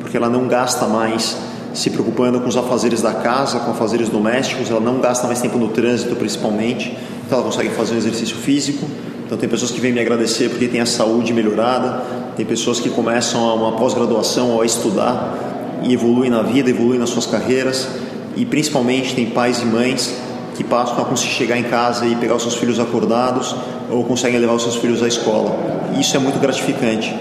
porque 0.00 0.16
ela 0.16 0.28
não 0.28 0.48
gasta 0.48 0.86
mais 0.86 1.36
se 1.72 1.88
preocupando 1.88 2.40
com 2.40 2.48
os 2.48 2.56
afazeres 2.56 3.00
da 3.00 3.12
casa, 3.12 3.60
com 3.60 3.70
afazeres 3.70 4.08
domésticos, 4.08 4.68
ela 4.68 4.80
não 4.80 4.98
gasta 4.98 5.28
mais 5.28 5.40
tempo 5.40 5.56
no 5.56 5.68
trânsito 5.68 6.16
principalmente, 6.16 6.98
então 7.24 7.38
ela 7.38 7.46
consegue 7.46 7.68
fazer 7.70 7.94
um 7.94 7.98
exercício 7.98 8.36
físico. 8.36 8.84
Então 9.24 9.38
tem 9.38 9.48
pessoas 9.48 9.70
que 9.70 9.80
vêm 9.80 9.92
me 9.92 10.00
agradecer 10.00 10.48
porque 10.48 10.66
tem 10.66 10.80
a 10.80 10.86
saúde 10.86 11.32
melhorada, 11.32 12.02
tem 12.36 12.44
pessoas 12.44 12.80
que 12.80 12.90
começam 12.90 13.54
uma 13.54 13.72
pós-graduação 13.72 14.60
a 14.60 14.66
estudar 14.66 15.78
e 15.84 15.94
evoluem 15.94 16.28
na 16.28 16.42
vida, 16.42 16.68
evoluem 16.68 16.98
nas 16.98 17.10
suas 17.10 17.26
carreiras 17.26 17.86
e 18.34 18.44
principalmente 18.44 19.14
tem 19.14 19.26
pais 19.26 19.62
e 19.62 19.64
mães 19.64 20.12
que 20.56 20.64
passam 20.64 21.00
a 21.00 21.04
conseguir 21.04 21.34
chegar 21.34 21.56
em 21.56 21.64
casa 21.64 22.04
e 22.04 22.16
pegar 22.16 22.34
os 22.34 22.42
seus 22.42 22.56
filhos 22.56 22.80
acordados 22.80 23.54
ou 23.88 24.02
conseguem 24.02 24.40
levar 24.40 24.54
os 24.54 24.62
seus 24.62 24.74
filhos 24.74 25.04
à 25.04 25.06
escola. 25.06 25.56
Isso 26.00 26.16
é 26.16 26.18
muito 26.18 26.40
gratificante. 26.40 27.14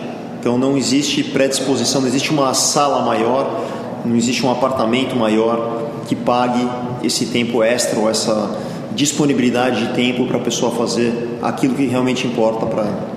Então 0.46 0.60
não 0.60 0.78
existe 0.78 1.24
predisposição, 1.24 2.02
não 2.02 2.08
existe 2.08 2.30
uma 2.30 2.54
sala 2.54 3.04
maior, 3.04 3.66
não 4.06 4.16
existe 4.16 4.46
um 4.46 4.52
apartamento 4.52 5.16
maior 5.16 6.04
que 6.08 6.16
pague 6.16 6.70
esse 7.04 7.26
tempo 7.26 7.64
extra 7.64 8.00
ou 8.00 8.08
essa 8.08 8.56
disponibilidade 8.94 9.88
de 9.88 9.94
tempo 9.96 10.28
para 10.28 10.38
a 10.38 10.40
pessoa 10.40 10.70
fazer 10.70 11.40
aquilo 11.42 11.74
que 11.74 11.88
realmente 11.88 12.28
importa 12.28 12.68
para 12.68 12.84
ela. 12.84 13.10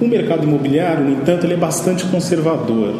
O 0.00 0.08
mercado 0.08 0.44
imobiliário, 0.44 1.04
no 1.04 1.12
entanto, 1.12 1.44
ele 1.44 1.52
é 1.52 1.58
bastante 1.58 2.06
conservador. 2.06 2.94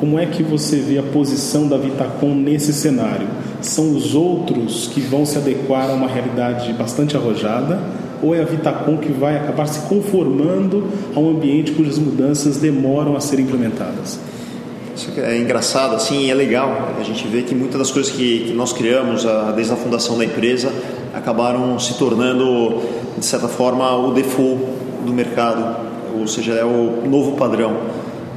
Como 0.00 0.18
é 0.18 0.26
que 0.26 0.42
você 0.42 0.78
vê 0.78 0.98
a 0.98 1.04
posição 1.04 1.68
da 1.68 1.76
Vitacom 1.76 2.34
nesse 2.34 2.72
cenário? 2.72 3.28
São 3.62 3.94
os 3.94 4.16
outros 4.16 4.88
que 4.88 5.00
vão 5.00 5.24
se 5.24 5.38
adequar 5.38 5.88
a 5.88 5.92
uma 5.92 6.08
realidade 6.08 6.72
bastante 6.72 7.16
arrojada? 7.16 7.78
Ou 8.24 8.34
é 8.34 8.40
a 8.40 8.44
Vitacom 8.44 8.96
que 8.96 9.12
vai 9.12 9.36
acabar 9.36 9.66
se 9.66 9.80
conformando 9.86 10.82
a 11.14 11.20
um 11.20 11.28
ambiente 11.28 11.72
cujas 11.72 11.98
mudanças 11.98 12.56
demoram 12.56 13.14
a 13.14 13.20
ser 13.20 13.38
implementadas? 13.38 14.18
Isso 14.96 15.10
é 15.20 15.36
engraçado, 15.36 15.94
assim, 15.94 16.30
é 16.30 16.34
legal. 16.34 16.94
A 16.98 17.02
gente 17.02 17.26
vê 17.28 17.42
que 17.42 17.54
muitas 17.54 17.78
das 17.78 17.90
coisas 17.90 18.10
que, 18.10 18.44
que 18.46 18.52
nós 18.54 18.72
criamos 18.72 19.26
a, 19.26 19.52
desde 19.52 19.74
a 19.74 19.76
fundação 19.76 20.16
da 20.16 20.24
empresa 20.24 20.72
acabaram 21.12 21.78
se 21.78 21.98
tornando, 21.98 22.80
de 23.18 23.26
certa 23.26 23.46
forma, 23.46 23.94
o 23.94 24.14
default 24.14 24.64
do 25.04 25.12
mercado, 25.12 25.76
ou 26.18 26.26
seja, 26.26 26.54
é 26.54 26.64
o 26.64 27.06
novo 27.06 27.32
padrão. 27.32 27.76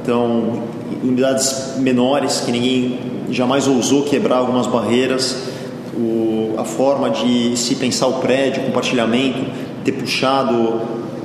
Então, 0.02 0.64
unidades 1.02 1.76
menores 1.78 2.40
que 2.40 2.52
ninguém 2.52 2.98
jamais 3.30 3.66
ousou 3.66 4.02
quebrar 4.02 4.36
algumas 4.36 4.66
barreiras, 4.66 5.48
o, 5.96 6.54
a 6.58 6.64
forma 6.64 7.08
de 7.08 7.56
se 7.56 7.74
pensar 7.76 8.06
o 8.08 8.14
prédio, 8.14 8.64
compartilhamento, 8.64 9.67
ter 9.90 9.92
puxado 9.92 10.54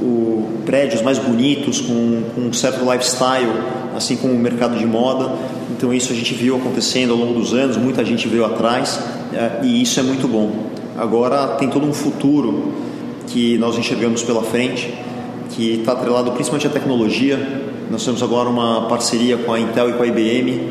o, 0.02 0.62
prédios 0.66 1.02
mais 1.02 1.20
bonitos 1.20 1.82
com, 1.82 2.24
com 2.34 2.42
um 2.42 2.54
certo 2.54 2.90
lifestyle 2.90 3.52
assim 3.96 4.16
como 4.16 4.34
o 4.34 4.38
mercado 4.38 4.78
de 4.78 4.86
moda. 4.86 5.32
Então 5.72 5.94
isso 5.94 6.14
a 6.14 6.16
gente 6.16 6.34
viu 6.34 6.56
acontecendo 6.56 7.12
ao 7.12 7.20
longo 7.20 7.34
dos 7.40 7.54
anos, 7.54 7.78
muita 7.78 8.04
gente 8.06 8.28
veio 8.28 8.46
atrás 8.46 9.00
é, 9.34 9.60
e 9.64 9.82
isso 9.82 10.00
é 10.00 10.04
muito 10.04 10.28
bom. 10.28 10.52
Agora 10.98 11.48
tem 11.56 11.70
todo 11.70 11.86
um 11.86 11.94
futuro 11.94 12.74
que 13.28 13.58
nós 13.58 13.78
enxergamos 13.78 14.24
pela 14.24 14.44
frente, 14.44 14.94
que 15.50 15.80
está 15.80 15.92
atrelado 15.92 16.32
principalmente 16.32 16.68
à 16.68 16.70
tecnologia. 16.70 17.62
Nós 17.92 18.06
temos 18.06 18.24
agora 18.24 18.50
uma 18.50 18.88
parceria 18.88 19.38
com 19.38 19.54
a 19.54 19.60
Intel 19.60 19.90
e 19.90 19.94
com 19.94 20.04
a 20.04 20.08
IBM 20.08 20.70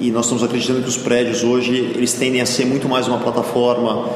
e 0.00 0.10
nós 0.10 0.26
estamos 0.26 0.42
acreditando 0.42 0.82
que 0.82 0.88
os 0.88 0.96
prédios 0.96 1.42
hoje 1.42 1.92
eles 1.94 2.12
tendem 2.12 2.40
a 2.40 2.46
ser 2.46 2.66
muito 2.66 2.88
mais 2.88 3.06
uma 3.06 3.18
plataforma 3.18 4.08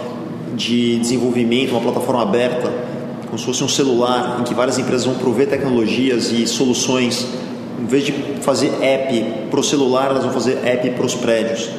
de 0.55 0.99
desenvolvimento, 0.99 1.71
uma 1.71 1.81
plataforma 1.81 2.23
aberta, 2.23 2.92
como 3.33 3.39
se 3.39 3.47
fosse 3.47 3.65
um 3.65 3.69
celular 3.69 4.41
em 4.41 4.43
que 4.43 4.53
várias 4.53 4.79
empresas 4.79 5.07
vão 5.07 5.15
prover 5.15 5.49
tecnologias 5.49 6.31
e 6.31 6.47
soluções 6.47 7.27
em 7.81 7.87
vez 7.87 8.05
de 8.05 8.13
fazer 8.43 8.71
app 8.83 9.49
para 9.51 9.59
o 9.59 9.65
celular, 9.65 10.11
elas 10.11 10.23
vão 10.23 10.35
fazer 10.35 10.59
app 10.63 10.91
para 10.91 11.07
os 11.07 11.15
prédios. 11.15 11.71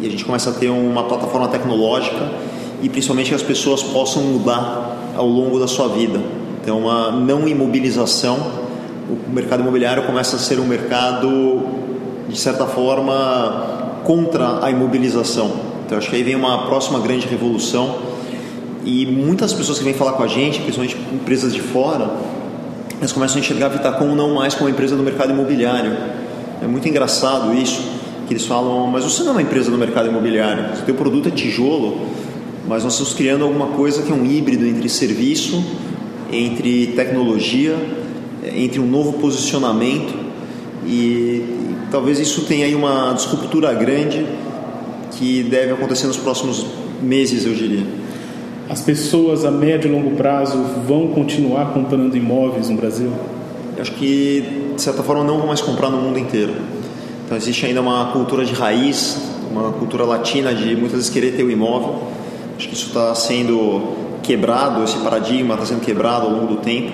E 0.00 0.06
a 0.06 0.08
gente 0.08 0.24
começa 0.24 0.50
a 0.50 0.52
ter 0.52 0.70
uma 0.70 1.02
plataforma 1.02 1.48
tecnológica 1.48 2.30
e 2.80 2.88
principalmente 2.88 3.30
que 3.30 3.34
as 3.34 3.42
pessoas 3.42 3.82
possam 3.82 4.22
mudar 4.22 4.96
ao 5.16 5.26
longo 5.26 5.58
da 5.58 5.66
sua 5.66 5.88
vida. 5.88 6.20
Então, 6.62 6.78
uma 6.78 7.10
não 7.10 7.48
imobilização. 7.48 8.38
O 9.10 9.34
mercado 9.34 9.62
imobiliário 9.62 10.04
começa 10.04 10.36
a 10.36 10.38
ser 10.38 10.60
um 10.60 10.64
mercado, 10.64 11.60
de 12.28 12.38
certa 12.38 12.66
forma, 12.66 13.98
contra 14.04 14.64
a 14.64 14.70
imobilização. 14.70 15.54
Então, 15.84 15.98
acho 15.98 16.08
que 16.08 16.14
aí 16.14 16.22
vem 16.22 16.36
uma 16.36 16.66
próxima 16.66 17.00
grande 17.00 17.26
revolução. 17.26 18.13
E 18.84 19.06
muitas 19.06 19.52
pessoas 19.52 19.78
que 19.78 19.84
vêm 19.84 19.94
falar 19.94 20.12
com 20.12 20.22
a 20.22 20.26
gente, 20.26 20.60
principalmente 20.60 20.96
empresas 21.12 21.54
de 21.54 21.60
fora, 21.60 22.10
eles 22.98 23.12
começam 23.12 23.36
a 23.36 23.40
enxergar 23.40 23.66
a 23.66 23.68
Vitacom 23.70 24.14
não 24.14 24.34
mais 24.34 24.54
como 24.54 24.66
uma 24.66 24.72
empresa 24.72 24.94
do 24.94 25.02
mercado 25.02 25.30
imobiliário. 25.30 25.96
É 26.62 26.66
muito 26.66 26.88
engraçado 26.88 27.54
isso, 27.54 27.82
que 28.26 28.34
eles 28.34 28.44
falam, 28.44 28.86
mas 28.86 29.04
você 29.04 29.22
não 29.22 29.30
é 29.30 29.32
uma 29.32 29.42
empresa 29.42 29.70
do 29.70 29.78
mercado 29.78 30.08
imobiliário, 30.08 30.66
o 30.80 30.84
teu 30.84 30.94
produto 30.94 31.28
é 31.28 31.30
tijolo, 31.30 32.06
mas 32.66 32.84
nós 32.84 32.94
estamos 32.94 33.12
criando 33.14 33.44
alguma 33.44 33.68
coisa 33.68 34.02
que 34.02 34.10
é 34.10 34.14
um 34.14 34.24
híbrido 34.24 34.66
entre 34.66 34.88
serviço, 34.88 35.62
entre 36.32 36.88
tecnologia, 36.88 37.76
entre 38.54 38.80
um 38.80 38.86
novo 38.86 39.14
posicionamento 39.14 40.14
e, 40.86 41.44
talvez 41.90 42.18
isso 42.18 42.42
tenha 42.42 42.66
aí 42.66 42.74
uma 42.74 43.12
disruptura 43.12 43.72
grande 43.72 44.26
que 45.12 45.42
deve 45.42 45.72
acontecer 45.72 46.06
nos 46.06 46.16
próximos 46.16 46.66
meses, 47.02 47.46
eu 47.46 47.54
diria. 47.54 48.03
As 48.68 48.80
pessoas 48.80 49.44
a 49.44 49.50
médio 49.50 49.90
e 49.90 49.92
longo 49.92 50.16
prazo 50.16 50.56
vão 50.86 51.08
continuar 51.08 51.74
comprando 51.74 52.16
imóveis 52.16 52.70
no 52.70 52.76
Brasil? 52.76 53.12
Eu 53.76 53.82
acho 53.82 53.92
que, 53.92 54.72
de 54.74 54.80
certa 54.80 55.02
forma, 55.02 55.22
não 55.22 55.36
vão 55.36 55.46
mais 55.46 55.60
comprar 55.60 55.90
no 55.90 55.98
mundo 55.98 56.18
inteiro. 56.18 56.54
Então, 57.24 57.36
existe 57.36 57.66
ainda 57.66 57.82
uma 57.82 58.06
cultura 58.12 58.42
de 58.42 58.54
raiz, 58.54 59.20
uma 59.50 59.70
cultura 59.72 60.04
latina 60.04 60.54
de 60.54 60.74
muitas 60.76 60.92
vezes 60.92 61.10
querer 61.10 61.32
ter 61.32 61.42
o 61.42 61.50
imóvel. 61.50 62.04
Acho 62.56 62.68
que 62.68 62.74
isso 62.74 62.86
está 62.86 63.14
sendo 63.14 63.82
quebrado, 64.22 64.82
esse 64.82 64.96
paradigma 64.96 65.54
está 65.54 65.66
sendo 65.66 65.80
quebrado 65.80 66.26
ao 66.26 66.32
longo 66.32 66.46
do 66.46 66.56
tempo. 66.56 66.92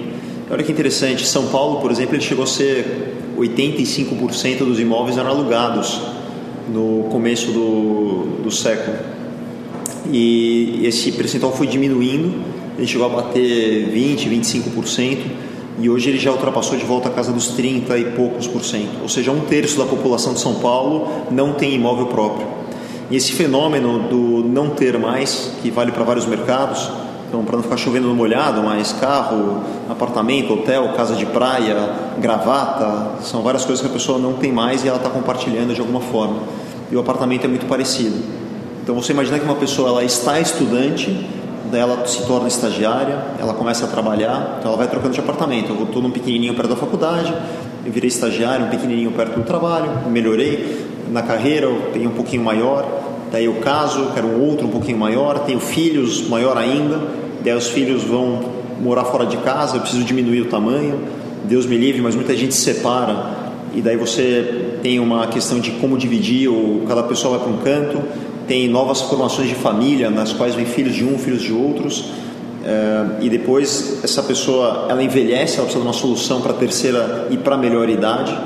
Olha 0.51 0.65
que 0.65 0.73
interessante, 0.73 1.25
São 1.25 1.47
Paulo, 1.47 1.81
por 1.81 1.93
exemplo, 1.93 2.17
ele 2.17 2.23
chegou 2.23 2.43
a 2.43 2.49
ser 2.49 3.15
85% 3.39 4.59
dos 4.59 4.81
imóveis 4.81 5.17
eram 5.17 5.31
alugados 5.31 6.01
no 6.69 7.05
começo 7.11 7.53
do, 7.53 8.43
do 8.43 8.51
século 8.51 9.20
e 10.11 10.81
esse 10.85 11.13
percentual 11.13 11.53
foi 11.53 11.67
diminuindo, 11.67 12.43
ele 12.77 12.87
chegou 12.87 13.07
a 13.07 13.23
bater 13.23 13.89
20, 13.91 14.29
25% 14.29 15.19
e 15.79 15.89
hoje 15.89 16.11
ele 16.11 16.19
já 16.19 16.31
ultrapassou 16.31 16.77
de 16.77 16.85
volta 16.85 17.09
a 17.09 17.13
casa 17.13 17.33
dos 17.33 17.49
30 17.49 17.97
e 17.99 18.05
poucos 18.13 18.47
por 18.47 18.65
cento. 18.65 19.03
Ou 19.03 19.09
seja, 19.09 19.31
um 19.33 19.41
terço 19.41 19.79
da 19.79 19.85
população 19.85 20.35
de 20.35 20.41
São 20.41 20.57
Paulo 20.57 21.09
não 21.31 21.53
tem 21.55 21.75
imóvel 21.75 22.07
próprio. 22.07 22.47
E 23.11 23.17
esse 23.17 23.33
fenômeno 23.33 23.99
do 24.09 24.49
não 24.49 24.71
ter 24.71 24.99
mais, 24.99 25.53
que 25.63 25.71
vale 25.71 25.91
para 25.91 26.05
vários 26.05 26.27
mercados, 26.27 26.91
então 27.29 27.45
para 27.45 27.57
não 27.57 27.63
ficar 27.63 27.77
chovendo 27.77 28.09
no 28.09 28.15
molhado, 28.15 28.63
mas 28.63 28.93
carro, 28.93 29.63
apartamento, 29.89 30.53
hotel, 30.53 30.93
casa 30.97 31.15
de 31.15 31.27
praia, 31.27 31.91
gravata, 32.19 33.23
são 33.23 33.43
várias 33.43 33.65
coisas 33.65 33.81
que 33.81 33.91
a 33.91 33.93
pessoa 33.93 34.19
não 34.19 34.35
tem 34.35 34.53
mais 34.53 34.85
e 34.85 34.89
ela 34.89 34.99
está 34.99 35.09
compartilhando 35.09 35.75
de 35.75 35.81
alguma 35.81 36.01
forma. 36.01 36.41
E 36.91 36.97
o 36.97 37.01
apartamento 37.01 37.45
é 37.45 37.49
muito 37.49 37.67
parecido. 37.67 38.17
Então 38.83 38.95
você 38.95 39.13
imagina 39.13 39.39
que 39.39 39.45
uma 39.45 39.57
pessoa 39.57 39.89
ela 39.89 40.05
está 40.05 40.41
estudante, 40.41 41.27
daí 41.71 41.81
ela 41.81 42.07
se 42.07 42.27
torna 42.27 42.49
estagiária, 42.49 43.19
ela 43.39 43.55
começa 43.55 43.85
a 43.85 43.89
trabalhar, 43.89 44.57
então 44.59 44.71
ela 44.71 44.79
vai 44.79 44.89
trocando 44.89 45.15
de 45.15 45.21
apartamento. 45.21 45.71
Eu 45.73 45.85
estou 45.85 46.03
num 46.03 46.11
pequenininho 46.11 46.55
perto 46.55 46.71
da 46.71 46.77
faculdade, 46.77 47.33
eu 47.85 47.93
virei 47.93 48.09
estagiário, 48.09 48.67
um 48.67 48.69
pequenininho 48.69 49.13
perto 49.13 49.39
do 49.39 49.45
trabalho, 49.45 50.09
melhorei 50.11 50.87
na 51.11 51.23
carreira, 51.23 51.67
eu 51.67 51.91
tenho 51.93 52.11
um 52.11 52.15
pouquinho 52.15 52.43
maior, 52.43 52.87
daí 53.31 53.45
eu 53.45 53.55
caso, 53.57 54.11
quero 54.15 54.27
um 54.27 54.49
outro 54.49 54.67
um 54.67 54.71
pouquinho 54.71 54.99
maior, 54.99 55.41
tenho 55.41 55.61
filhos 55.61 56.27
maior 56.29 56.57
ainda, 56.57 57.01
daí 57.43 57.55
os 57.55 57.69
filhos 57.69 58.03
vão 58.03 58.61
morar 58.81 59.05
fora 59.05 59.27
de 59.27 59.37
casa, 59.39 59.77
eu 59.77 59.81
preciso 59.81 60.05
diminuir 60.05 60.43
o 60.43 60.47
tamanho, 60.47 61.01
Deus 61.45 61.67
me 61.67 61.77
livre, 61.77 62.01
mas 62.01 62.15
muita 62.15 62.37
gente 62.37 62.55
se 62.55 62.61
separa. 62.61 63.39
E 63.75 63.81
daí 63.81 63.97
você 63.97 64.79
tem 64.83 64.99
uma 64.99 65.29
questão 65.29 65.61
de 65.61 65.71
como 65.73 65.97
dividir, 65.97 66.49
ou 66.49 66.83
cada 66.89 67.03
pessoa 67.05 67.39
vai 67.39 67.47
para 67.47 67.57
um 67.57 67.59
canto, 67.59 68.03
tem 68.51 68.67
novas 68.67 69.01
formações 69.03 69.49
de 69.49 69.55
família, 69.55 70.11
nas 70.11 70.33
quais 70.33 70.57
vem 70.57 70.67
filhos 70.67 70.97
de 70.97 71.05
um, 71.05 71.17
filhos 71.17 71.41
de 71.41 71.53
outros, 71.53 72.07
é, 72.65 73.23
e 73.25 73.31
depois 73.31 74.01
essa 74.03 74.25
pessoa 74.25 74.87
ela 74.89 75.01
envelhece, 75.05 75.55
ela 75.55 75.67
precisa 75.67 75.81
de 75.81 75.87
uma 75.87 75.93
solução 75.93 76.41
para 76.41 76.51
a 76.51 76.57
terceira 76.57 77.29
e 77.31 77.37
para 77.37 77.55
a 77.55 77.57
melhor 77.57 77.89
idade. 77.89 78.37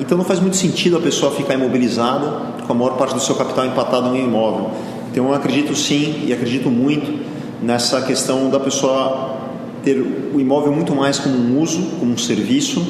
Então 0.00 0.18
não 0.18 0.24
faz 0.24 0.40
muito 0.40 0.56
sentido 0.56 0.96
a 0.96 1.00
pessoa 1.00 1.30
ficar 1.30 1.54
imobilizada 1.54 2.32
com 2.66 2.72
a 2.72 2.74
maior 2.74 2.96
parte 2.96 3.14
do 3.14 3.20
seu 3.20 3.36
capital 3.36 3.64
empatado 3.64 4.08
em 4.08 4.24
um 4.24 4.26
imóvel. 4.26 4.72
Então 5.12 5.28
eu 5.28 5.34
acredito 5.34 5.72
sim 5.76 6.24
e 6.26 6.32
acredito 6.32 6.68
muito 6.68 7.16
nessa 7.62 8.02
questão 8.02 8.50
da 8.50 8.58
pessoa 8.58 9.36
ter 9.84 10.00
o 10.34 10.40
imóvel 10.40 10.72
muito 10.72 10.96
mais 10.96 11.20
como 11.20 11.36
um 11.36 11.60
uso, 11.60 11.80
como 12.00 12.12
um 12.12 12.18
serviço, 12.18 12.84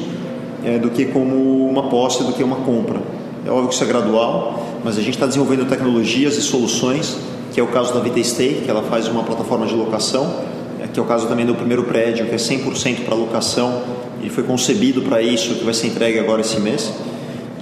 é, 0.63 0.79
do 0.79 0.89
que 0.89 1.05
como 1.05 1.69
uma 1.69 1.83
posse, 1.89 2.23
do 2.23 2.33
que 2.33 2.43
uma 2.43 2.55
compra. 2.55 2.99
É 3.45 3.51
óbvio 3.51 3.67
que 3.67 3.75
isso 3.75 3.83
é 3.83 3.87
gradual, 3.87 4.64
mas 4.85 4.99
a 4.99 5.01
gente 5.01 5.15
está 5.15 5.25
desenvolvendo 5.25 5.67
tecnologias 5.67 6.37
e 6.37 6.43
soluções, 6.43 7.17
que 7.51 7.59
é 7.59 7.63
o 7.63 7.65
caso 7.65 7.91
da 7.91 7.99
Vita 8.01 8.23
Stay, 8.23 8.61
que 8.63 8.69
ela 8.69 8.83
faz 8.83 9.07
uma 9.07 9.23
plataforma 9.23 9.65
de 9.65 9.73
locação, 9.73 10.31
é, 10.79 10.85
que 10.85 10.99
é 10.99 11.01
o 11.01 11.05
caso 11.07 11.25
também 11.25 11.43
do 11.43 11.55
primeiro 11.55 11.85
prédio, 11.85 12.27
que 12.27 12.35
é 12.35 12.37
100% 12.37 13.03
para 13.03 13.15
locação, 13.15 13.81
e 14.21 14.29
foi 14.29 14.43
concebido 14.43 15.01
para 15.01 15.23
isso, 15.23 15.55
que 15.55 15.63
vai 15.63 15.73
ser 15.73 15.87
entregue 15.87 16.19
agora 16.19 16.41
esse 16.41 16.59
mês. 16.59 16.93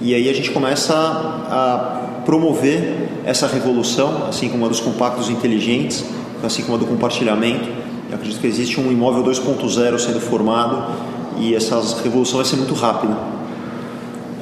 E 0.02 0.14
aí 0.14 0.28
a 0.28 0.34
gente 0.34 0.50
começa 0.50 0.92
a 0.94 2.20
promover 2.26 3.08
essa 3.24 3.46
revolução, 3.46 4.26
assim 4.28 4.50
como 4.50 4.66
a 4.66 4.68
dos 4.68 4.80
compactos 4.80 5.30
inteligentes, 5.30 6.04
assim 6.42 6.62
como 6.62 6.74
a 6.74 6.78
do 6.78 6.84
compartilhamento. 6.84 7.70
Eu 8.10 8.16
acredito 8.16 8.38
que 8.38 8.46
existe 8.46 8.78
um 8.78 8.92
imóvel 8.92 9.24
2.0 9.24 9.98
sendo 9.98 10.20
formado 10.20 10.92
e 11.38 11.54
essa 11.54 11.80
revolução 12.02 12.36
vai 12.36 12.44
ser 12.44 12.56
muito 12.56 12.74
rápida. 12.74 13.16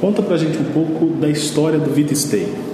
Conta 0.00 0.20
pra 0.20 0.36
gente 0.36 0.58
um 0.58 0.64
pouco 0.64 1.06
da 1.20 1.28
história 1.28 1.78
do 1.78 1.88
VitaStay. 1.88 2.71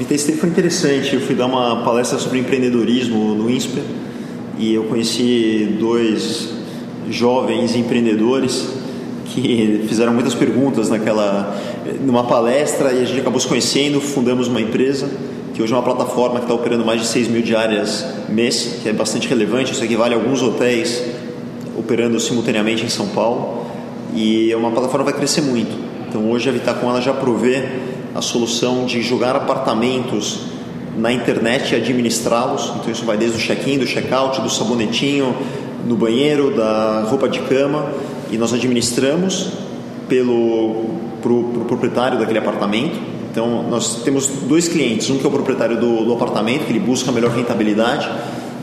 VitaStay 0.00 0.36
foi 0.36 0.48
interessante. 0.48 1.14
Eu 1.14 1.20
fui 1.20 1.34
dar 1.34 1.44
uma 1.44 1.84
palestra 1.84 2.18
sobre 2.18 2.38
empreendedorismo 2.38 3.34
no 3.34 3.50
INSPER 3.50 3.82
e 4.58 4.72
eu 4.72 4.84
conheci 4.84 5.76
dois 5.78 6.48
jovens 7.10 7.76
empreendedores 7.76 8.66
que 9.26 9.84
fizeram 9.86 10.14
muitas 10.14 10.34
perguntas 10.34 10.88
naquela 10.88 11.54
numa 12.00 12.24
palestra 12.24 12.92
e 12.92 13.02
a 13.02 13.04
gente 13.04 13.20
acabou 13.20 13.38
se 13.38 13.46
conhecendo, 13.46 14.00
fundamos 14.00 14.48
uma 14.48 14.60
empresa 14.60 15.06
que 15.52 15.62
hoje 15.62 15.70
é 15.70 15.76
uma 15.76 15.82
plataforma 15.82 16.36
que 16.36 16.46
está 16.46 16.54
operando 16.54 16.84
mais 16.84 17.02
de 17.02 17.06
6 17.06 17.28
mil 17.28 17.42
diárias 17.42 18.06
mês, 18.26 18.78
que 18.82 18.88
é 18.88 18.94
bastante 18.94 19.28
relevante, 19.28 19.72
isso 19.72 19.84
equivale 19.84 20.14
a 20.14 20.16
alguns 20.16 20.40
hotéis 20.40 21.02
operando 21.76 22.18
simultaneamente 22.18 22.86
em 22.86 22.88
São 22.88 23.08
Paulo 23.08 23.66
e 24.14 24.50
é 24.50 24.56
uma 24.56 24.70
plataforma 24.70 25.04
que 25.04 25.10
vai 25.12 25.20
crescer 25.20 25.42
muito. 25.42 25.76
Então 26.08 26.30
hoje 26.30 26.48
a 26.48 26.52
Vitacom 26.52 26.88
ela 26.88 27.02
já 27.02 27.12
provê 27.12 27.68
a 28.14 28.22
solução 28.22 28.84
de 28.84 29.02
jogar 29.02 29.36
apartamentos 29.36 30.40
na 30.96 31.12
internet 31.12 31.72
e 31.72 31.76
administrá-los. 31.76 32.72
Então 32.80 32.90
isso 32.90 33.04
vai 33.04 33.16
desde 33.16 33.38
o 33.38 33.40
check-in, 33.40 33.78
do 33.78 33.86
check-out, 33.86 34.40
do 34.40 34.50
sabonetinho 34.50 35.34
no 35.86 35.96
banheiro, 35.96 36.54
da 36.54 37.04
roupa 37.08 37.28
de 37.28 37.40
cama 37.40 37.90
e 38.30 38.36
nós 38.36 38.52
administramos 38.52 39.48
pelo 40.08 40.84
pro, 41.22 41.44
pro 41.44 41.64
proprietário 41.64 42.18
daquele 42.18 42.38
apartamento. 42.38 42.98
Então 43.30 43.62
nós 43.68 44.02
temos 44.02 44.26
dois 44.26 44.68
clientes, 44.68 45.08
um 45.08 45.18
que 45.18 45.24
é 45.24 45.28
o 45.28 45.32
proprietário 45.32 45.78
do, 45.78 46.04
do 46.04 46.12
apartamento, 46.12 46.64
que 46.64 46.72
ele 46.72 46.80
busca 46.80 47.10
a 47.10 47.12
melhor 47.12 47.30
rentabilidade 47.30 48.08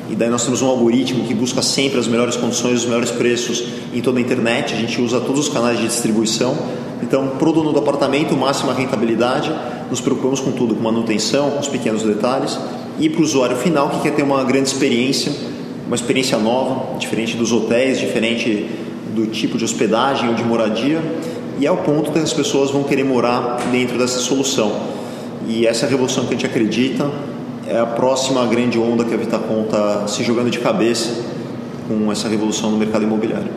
e 0.10 0.16
daí 0.16 0.30
nós 0.30 0.44
temos 0.44 0.62
um 0.62 0.68
algoritmo 0.68 1.26
que 1.26 1.34
busca 1.34 1.62
sempre 1.62 2.00
as 2.00 2.08
melhores 2.08 2.38
condições, 2.38 2.80
os 2.80 2.86
melhores 2.86 3.12
preços 3.12 3.64
em 3.94 4.02
toda 4.02 4.20
a 4.20 4.22
internet. 4.22 4.74
A 4.74 4.78
gente 4.78 5.02
usa 5.02 5.20
todos 5.20 5.48
os 5.48 5.54
canais 5.54 5.80
de 5.80 5.88
distribuição. 5.88 6.58
Então, 7.04 7.30
para 7.38 7.50
o 7.50 7.52
dono 7.52 7.74
do 7.74 7.80
apartamento, 7.80 8.36
máxima 8.36 8.74
rentabilidade. 8.74 9.52
Nos 9.90 10.00
preocupamos 10.00 10.40
com 10.40 10.52
tudo, 10.52 10.76
com 10.76 10.82
manutenção, 10.82 11.52
com 11.52 11.60
os 11.60 11.68
pequenos 11.68 12.04
detalhes. 12.04 12.58
E 13.00 13.10
para 13.10 13.20
o 13.20 13.24
usuário 13.24 13.58
final, 13.58 13.90
que 13.90 14.00
quer 14.02 14.16
ter 14.16 14.24
uma 14.24 14.44
grande 14.44 14.70
experiência, 14.70 15.32
uma 15.86 15.96
experiência 15.96 16.38
nova, 16.38 16.98
diferente 16.98 17.36
dos 17.36 17.52
hotéis, 17.52 18.00
diferente 18.00 18.70
do 19.14 19.28
tipo 19.28 19.58
de 19.58 19.66
hospedagem 19.66 20.30
ou 20.30 20.36
de 20.36 20.44
moradia. 20.44 21.02
E 21.60 21.66
é 21.66 21.72
o 21.72 21.78
ponto 21.78 22.12
que 22.12 22.20
as 22.20 22.34
pessoas 22.34 22.72
vão 22.72 22.84
querer 22.84 23.04
morar 23.04 23.58
dentro 23.72 23.98
dessa 23.98 24.20
solução. 24.20 24.72
E 25.48 25.68
essa 25.68 25.86
é 25.86 25.88
a 25.88 25.90
revolução 25.90 26.26
que 26.26 26.30
a 26.30 26.38
gente 26.38 26.46
acredita 26.46 27.10
é 27.68 27.80
a 27.80 27.86
próxima 27.86 28.46
grande 28.46 28.80
onda 28.80 29.04
que 29.04 29.14
a 29.14 29.18
Vitacom 29.18 29.64
está 29.64 30.08
se 30.08 30.24
jogando 30.24 30.50
de 30.50 30.60
cabeça 30.60 31.22
com 31.88 32.12
essa 32.12 32.28
revolução 32.30 32.72
no 32.72 32.78
mercado 32.78 33.04
imobiliário. 33.04 33.50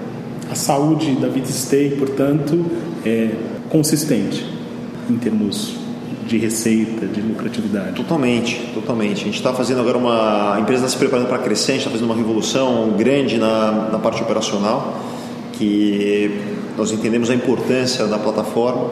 A 0.50 0.54
saúde 0.54 1.12
da 1.14 1.28
VitaStay, 1.28 1.90
portanto, 1.90 2.66
é 3.06 3.30
consistente 3.68 4.44
em 5.08 5.16
termos 5.16 5.74
de 6.26 6.38
receita, 6.38 7.06
de 7.06 7.20
lucratividade. 7.20 7.94
Totalmente, 7.94 8.60
totalmente. 8.74 9.22
A 9.22 9.24
gente 9.24 9.36
está 9.36 9.52
fazendo 9.52 9.80
agora 9.80 9.96
uma. 9.96 10.54
A 10.54 10.60
empresa 10.60 10.84
está 10.84 10.92
se 10.92 10.98
preparando 10.98 11.28
para 11.28 11.38
crescer, 11.38 11.72
a 11.72 11.74
gente 11.74 11.86
está 11.86 11.90
fazendo 11.90 12.06
uma 12.06 12.16
revolução 12.16 12.90
grande 12.96 13.38
na, 13.38 13.90
na 13.92 13.98
parte 13.98 14.22
operacional, 14.22 15.00
que 15.52 16.36
nós 16.76 16.90
entendemos 16.90 17.30
a 17.30 17.34
importância 17.34 18.06
da 18.06 18.18
plataforma 18.18 18.90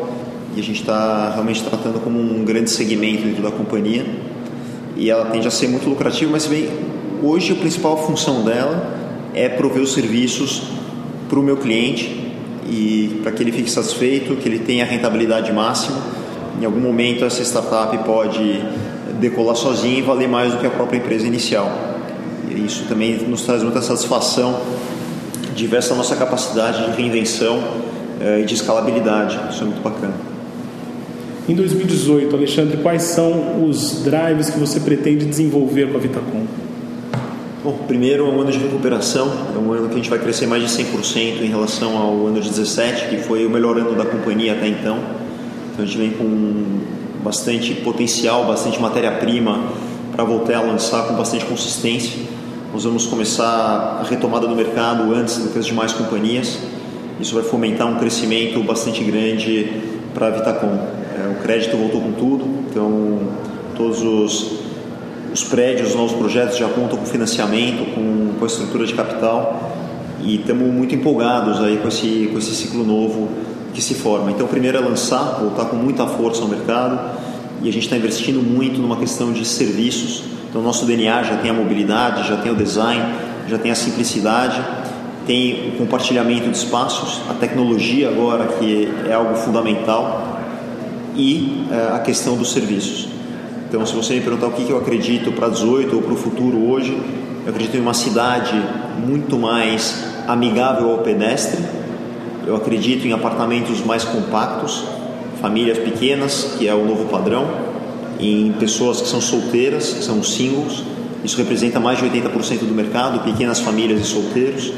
e 0.56 0.60
a 0.60 0.62
gente 0.62 0.80
está 0.80 1.30
realmente 1.32 1.62
tratando 1.62 2.00
como 2.02 2.18
um 2.18 2.44
grande 2.44 2.70
segmento 2.70 3.22
dentro 3.24 3.42
da 3.42 3.50
companhia 3.50 4.04
e 4.98 5.08
ela 5.08 5.26
tende 5.26 5.46
a 5.46 5.50
ser 5.50 5.68
muito 5.68 5.88
lucrativa, 5.88 6.30
mas 6.32 6.46
bem, 6.46 6.68
hoje 7.22 7.52
a 7.52 7.54
principal 7.54 7.96
função 8.04 8.42
dela 8.42 8.98
é 9.32 9.48
prover 9.48 9.80
os 9.80 9.92
serviços 9.92 10.64
para 11.28 11.38
o 11.38 11.42
meu 11.42 11.56
cliente 11.56 12.32
e 12.68 13.20
para 13.22 13.30
que 13.30 13.42
ele 13.42 13.52
fique 13.52 13.70
satisfeito, 13.70 14.34
que 14.36 14.48
ele 14.48 14.58
tenha 14.58 14.84
a 14.84 14.86
rentabilidade 14.86 15.52
máxima. 15.52 15.96
Em 16.60 16.64
algum 16.64 16.80
momento 16.80 17.24
essa 17.24 17.40
startup 17.42 17.96
pode 17.98 18.60
decolar 19.20 19.54
sozinha 19.54 20.00
e 20.00 20.02
valer 20.02 20.28
mais 20.28 20.52
do 20.52 20.58
que 20.58 20.66
a 20.66 20.70
própria 20.70 20.98
empresa 20.98 21.26
inicial. 21.26 21.70
E 22.50 22.64
isso 22.64 22.84
também 22.88 23.16
nos 23.18 23.42
traz 23.42 23.62
muita 23.62 23.80
satisfação 23.80 24.60
de 25.54 25.66
ver 25.68 25.76
essa 25.76 25.94
nossa 25.94 26.16
capacidade 26.16 26.84
de 26.86 26.96
reinvenção 26.96 27.62
eh, 28.20 28.40
e 28.40 28.44
de 28.44 28.54
escalabilidade. 28.54 29.38
Isso 29.50 29.62
é 29.62 29.66
muito 29.66 29.82
bacana. 29.82 30.37
Em 31.48 31.54
2018, 31.54 32.36
Alexandre, 32.36 32.76
quais 32.76 33.04
são 33.04 33.64
os 33.66 34.02
drives 34.02 34.50
que 34.50 34.58
você 34.58 34.80
pretende 34.80 35.24
desenvolver 35.24 35.90
com 35.90 35.96
a 35.96 36.00
Vitacom? 36.00 36.44
Bom, 37.64 37.72
primeiro 37.86 38.26
é 38.26 38.28
um 38.28 38.42
ano 38.42 38.52
de 38.52 38.58
recuperação, 38.58 39.32
é 39.56 39.58
um 39.58 39.72
ano 39.72 39.88
que 39.88 39.94
a 39.94 39.96
gente 39.96 40.10
vai 40.10 40.18
crescer 40.18 40.46
mais 40.46 40.62
de 40.62 40.68
100% 40.68 41.40
em 41.40 41.46
relação 41.46 41.96
ao 41.96 42.26
ano 42.26 42.38
de 42.38 42.50
17, 42.50 43.08
que 43.08 43.16
foi 43.22 43.46
o 43.46 43.50
melhor 43.50 43.78
ano 43.78 43.94
da 43.94 44.04
companhia 44.04 44.52
até 44.52 44.68
então. 44.68 44.98
Então 45.72 45.84
a 45.84 45.86
gente 45.86 45.96
vem 45.96 46.10
com 46.10 46.80
bastante 47.24 47.72
potencial, 47.76 48.44
bastante 48.44 48.78
matéria-prima 48.78 49.72
para 50.12 50.24
voltar 50.24 50.58
a 50.58 50.60
lançar 50.60 51.08
com 51.08 51.14
bastante 51.14 51.46
consistência. 51.46 52.20
Nós 52.74 52.84
vamos 52.84 53.06
começar 53.06 54.02
a 54.02 54.06
retomada 54.06 54.46
do 54.46 54.54
mercado 54.54 55.14
antes 55.14 55.38
do 55.38 55.48
que 55.48 55.58
as 55.58 55.64
demais 55.64 55.94
companhias. 55.94 56.58
Isso 57.18 57.34
vai 57.34 57.42
fomentar 57.42 57.86
um 57.86 57.96
crescimento 57.96 58.62
bastante 58.62 59.02
grande 59.02 59.72
para 60.12 60.26
a 60.26 60.30
Vitacom. 60.30 60.97
É, 61.18 61.28
o 61.28 61.42
crédito 61.42 61.76
voltou 61.76 62.00
com 62.00 62.12
tudo, 62.12 62.44
então 62.70 63.18
todos 63.76 64.02
os, 64.02 64.60
os 65.32 65.42
prédios, 65.42 65.90
os 65.90 65.96
novos 65.96 66.12
projetos 66.12 66.56
já 66.56 66.68
contam 66.68 66.96
com 66.96 67.04
financiamento, 67.04 67.92
com, 67.92 68.34
com 68.38 68.44
a 68.44 68.46
estrutura 68.46 68.86
de 68.86 68.94
capital 68.94 69.74
e 70.22 70.36
estamos 70.36 70.72
muito 70.72 70.94
empolgados 70.94 71.60
aí 71.60 71.78
com 71.78 71.88
esse, 71.88 72.28
com 72.32 72.38
esse 72.38 72.54
ciclo 72.54 72.84
novo 72.84 73.28
que 73.74 73.82
se 73.82 73.94
forma. 73.94 74.30
Então, 74.30 74.46
primeiro 74.46 74.78
é 74.78 74.80
lançar, 74.80 75.40
voltar 75.40 75.64
com 75.64 75.76
muita 75.76 76.06
força 76.06 76.42
ao 76.42 76.48
mercado 76.48 77.18
e 77.62 77.68
a 77.68 77.72
gente 77.72 77.84
está 77.84 77.96
investindo 77.96 78.40
muito 78.40 78.78
numa 78.80 78.96
questão 78.96 79.32
de 79.32 79.44
serviços. 79.44 80.22
Então, 80.48 80.62
nosso 80.62 80.86
DNA 80.86 81.24
já 81.24 81.36
tem 81.38 81.50
a 81.50 81.54
mobilidade, 81.54 82.28
já 82.28 82.36
tem 82.36 82.52
o 82.52 82.54
design, 82.54 83.02
já 83.48 83.58
tem 83.58 83.72
a 83.72 83.74
simplicidade, 83.74 84.62
tem 85.26 85.70
o 85.70 85.78
compartilhamento 85.78 86.48
de 86.48 86.56
espaços, 86.56 87.20
a 87.28 87.34
tecnologia 87.34 88.08
agora 88.08 88.46
que 88.46 88.88
é 89.08 89.14
algo 89.14 89.34
fundamental 89.34 90.37
e 91.18 91.66
uh, 91.68 91.96
a 91.96 91.98
questão 91.98 92.36
dos 92.36 92.52
serviços. 92.52 93.08
Então, 93.68 93.84
se 93.84 93.94
você 93.94 94.14
me 94.14 94.20
perguntar 94.20 94.46
o 94.46 94.52
que, 94.52 94.64
que 94.64 94.70
eu 94.70 94.78
acredito 94.78 95.32
para 95.32 95.48
18 95.48 95.94
ou 95.94 96.00
para 96.00 96.12
o 96.14 96.16
futuro 96.16 96.70
hoje, 96.70 96.96
eu 97.44 97.50
acredito 97.50 97.76
em 97.76 97.80
uma 97.80 97.92
cidade 97.92 98.54
muito 99.04 99.36
mais 99.36 100.04
amigável 100.26 100.90
ao 100.90 100.98
pedestre. 100.98 101.62
Eu 102.46 102.56
acredito 102.56 103.06
em 103.06 103.12
apartamentos 103.12 103.84
mais 103.84 104.04
compactos, 104.04 104.84
famílias 105.40 105.76
pequenas, 105.76 106.54
que 106.56 106.66
é 106.66 106.74
o 106.74 106.84
novo 106.84 107.06
padrão, 107.06 107.46
em 108.18 108.52
pessoas 108.52 109.02
que 109.02 109.08
são 109.08 109.20
solteiras, 109.20 109.92
que 109.92 110.02
são 110.02 110.22
singles. 110.22 110.82
Isso 111.22 111.36
representa 111.36 111.78
mais 111.78 111.98
de 111.98 112.04
80% 112.04 112.60
do 112.60 112.74
mercado, 112.74 113.22
pequenas 113.24 113.60
famílias 113.60 114.00
e 114.00 114.04
solteiros. 114.04 114.72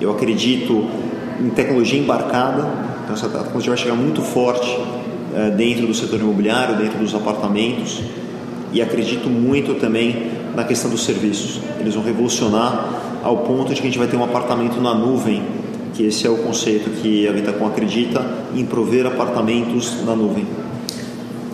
Eu 0.00 0.10
acredito 0.10 0.86
em 1.40 1.48
tecnologia 1.48 1.98
embarcada, 1.98 2.68
então 3.02 3.14
essa 3.14 3.28
tecnologia 3.28 3.70
vai 3.70 3.78
chegar 3.78 3.94
muito 3.94 4.20
forte 4.20 4.68
dentro 5.56 5.86
do 5.86 5.94
setor 5.94 6.20
imobiliário, 6.20 6.76
dentro 6.76 6.98
dos 6.98 7.14
apartamentos 7.14 8.00
e 8.72 8.80
acredito 8.80 9.28
muito 9.28 9.74
também 9.74 10.30
na 10.54 10.64
questão 10.64 10.90
dos 10.90 11.04
serviços. 11.04 11.60
Eles 11.78 11.94
vão 11.94 12.04
revolucionar 12.04 13.20
ao 13.22 13.38
ponto 13.38 13.74
de 13.74 13.80
que 13.80 13.86
a 13.86 13.90
gente 13.90 13.98
vai 13.98 14.08
ter 14.08 14.16
um 14.16 14.24
apartamento 14.24 14.80
na 14.80 14.94
nuvem, 14.94 15.42
que 15.94 16.04
esse 16.04 16.26
é 16.26 16.30
o 16.30 16.38
conceito 16.38 16.90
que 17.02 17.28
a 17.28 17.32
Vitacom 17.32 17.66
acredita 17.66 18.24
em 18.54 18.64
prover 18.64 19.06
apartamentos 19.06 20.04
na 20.04 20.14
nuvem. 20.14 20.46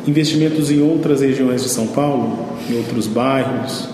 Investimentos 0.07 0.71
em 0.71 0.81
outras 0.81 1.21
regiões 1.21 1.63
de 1.63 1.69
São 1.69 1.89
Paulo, 1.89 2.39
em 2.71 2.77
outros 2.77 3.07
bairros? 3.07 3.89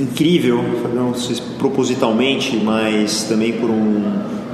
Incrível, 0.00 0.64
não 0.94 1.14
sei 1.14 1.36
propositalmente, 1.58 2.56
mas 2.56 3.24
também 3.24 3.52
por 3.52 3.70
um, 3.70 4.02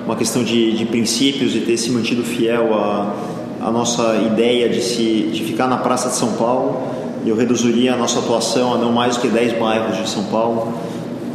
uma 0.04 0.16
questão 0.16 0.42
de, 0.42 0.72
de 0.72 0.84
princípios 0.84 1.54
e 1.54 1.60
ter 1.60 1.76
se 1.76 1.90
mantido 1.90 2.22
fiel 2.24 2.74
a 2.74 3.29
a 3.60 3.70
nossa 3.70 4.16
ideia 4.16 4.68
de, 4.68 4.80
se, 4.80 5.30
de 5.32 5.44
ficar 5.44 5.66
na 5.66 5.76
Praça 5.76 6.08
de 6.08 6.16
São 6.16 6.32
Paulo 6.32 6.90
eu 7.26 7.36
reduziria 7.36 7.92
a 7.92 7.96
nossa 7.96 8.18
atuação 8.18 8.74
a 8.74 8.78
não 8.78 8.92
mais 8.92 9.16
do 9.16 9.22
que 9.22 9.28
10 9.28 9.58
bairros 9.58 9.96
de 9.98 10.08
São 10.08 10.24
Paulo. 10.24 10.72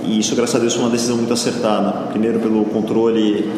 E 0.04 0.20
isso, 0.20 0.36
graças 0.36 0.56
a 0.56 0.60
Deus, 0.60 0.74
foi 0.74 0.84
uma 0.84 0.90
decisão 0.90 1.16
muito 1.16 1.32
acertada. 1.32 2.08
Primeiro, 2.10 2.40
pelo 2.40 2.66
controle 2.66 3.52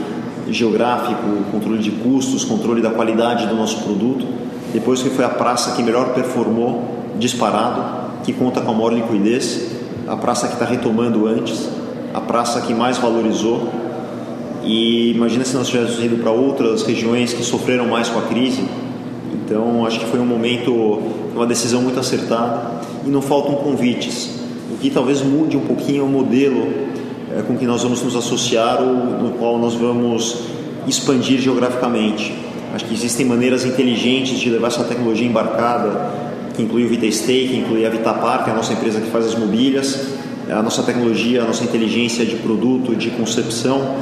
geográfico, 0.50 1.22
controle 1.52 1.80
de 1.80 1.92
custos, 1.92 2.44
controle 2.44 2.82
da 2.82 2.90
qualidade 2.90 3.48
do 3.48 3.56
nosso 3.56 3.82
produto. 3.84 4.26
Depois, 4.74 5.02
que 5.02 5.10
foi 5.10 5.24
a 5.24 5.30
praça 5.30 5.72
que 5.76 5.84
melhor 5.84 6.14
performou, 6.14 6.84
disparado, 7.18 7.82
que 8.24 8.34
conta 8.34 8.60
com 8.60 8.72
a 8.72 8.74
maior 8.74 8.94
liquidez, 8.94 9.72
a 10.06 10.18
praça 10.18 10.48
que 10.48 10.54
está 10.54 10.66
retomando 10.66 11.28
antes, 11.28 11.70
a 12.14 12.20
praça 12.20 12.60
que 12.62 12.74
mais 12.74 12.98
valorizou 12.98 13.70
E 14.64 15.12
imagina 15.12 15.46
se 15.46 15.56
nós 15.56 15.68
tivéssemos 15.68 16.04
ido 16.04 16.18
para 16.18 16.32
outras 16.32 16.84
regiões 16.84 17.34
que 17.34 17.44
sofreram 17.44 17.88
mais 17.88 18.10
com 18.10 18.20
a 18.20 18.24
crise. 18.24 18.64
Então, 19.34 19.86
acho 19.86 20.00
que 20.00 20.06
foi 20.06 20.20
um 20.20 20.26
momento, 20.26 20.72
uma 21.34 21.46
decisão 21.46 21.82
muito 21.82 22.00
acertada 22.00 22.82
e 23.06 23.10
não 23.10 23.22
faltam 23.22 23.56
convites. 23.56 24.30
O 24.72 24.78
que 24.78 24.90
talvez 24.90 25.22
mude 25.22 25.56
um 25.56 25.62
pouquinho 25.62 26.06
o 26.06 26.10
modelo 26.10 26.68
é, 27.36 27.42
com 27.42 27.58
que 27.58 27.66
nós 27.66 27.84
vamos 27.84 28.02
nos 28.04 28.16
associar 28.16 28.82
ou 28.82 28.94
no 28.94 29.32
qual 29.38 29.58
nós 29.58 29.76
vamos 29.76 30.44
expandir 30.88 31.40
geograficamente. 31.40 32.34
Acho 32.74 32.86
que 32.86 32.94
existem 32.94 33.26
maneiras 33.26 33.66
inteligentes 33.66 34.40
de 34.40 34.50
levar 34.50 34.68
essa 34.68 34.84
tecnologia 34.84 35.26
embarcada, 35.26 36.12
que 36.56 36.62
inclui 36.64 36.86
o 36.86 36.90
VitaStay, 36.90 37.48
que 37.48 37.58
inclui 37.58 37.86
a 37.86 37.90
Vitapar, 37.90 38.44
que 38.44 38.50
é 38.50 38.54
a 38.54 38.56
nossa 38.56 38.74
empresa 38.74 39.00
que 39.00 39.10
faz 39.10 39.26
as 39.26 39.36
mobílias, 39.36 40.08
a 40.50 40.62
nossa 40.62 40.82
tecnologia, 40.84 41.44
a 41.44 41.46
nossa 41.46 41.64
inteligência 41.64 42.26
de 42.26 42.36
produto, 42.38 42.96
de 42.96 43.10
concepção, 43.12 43.96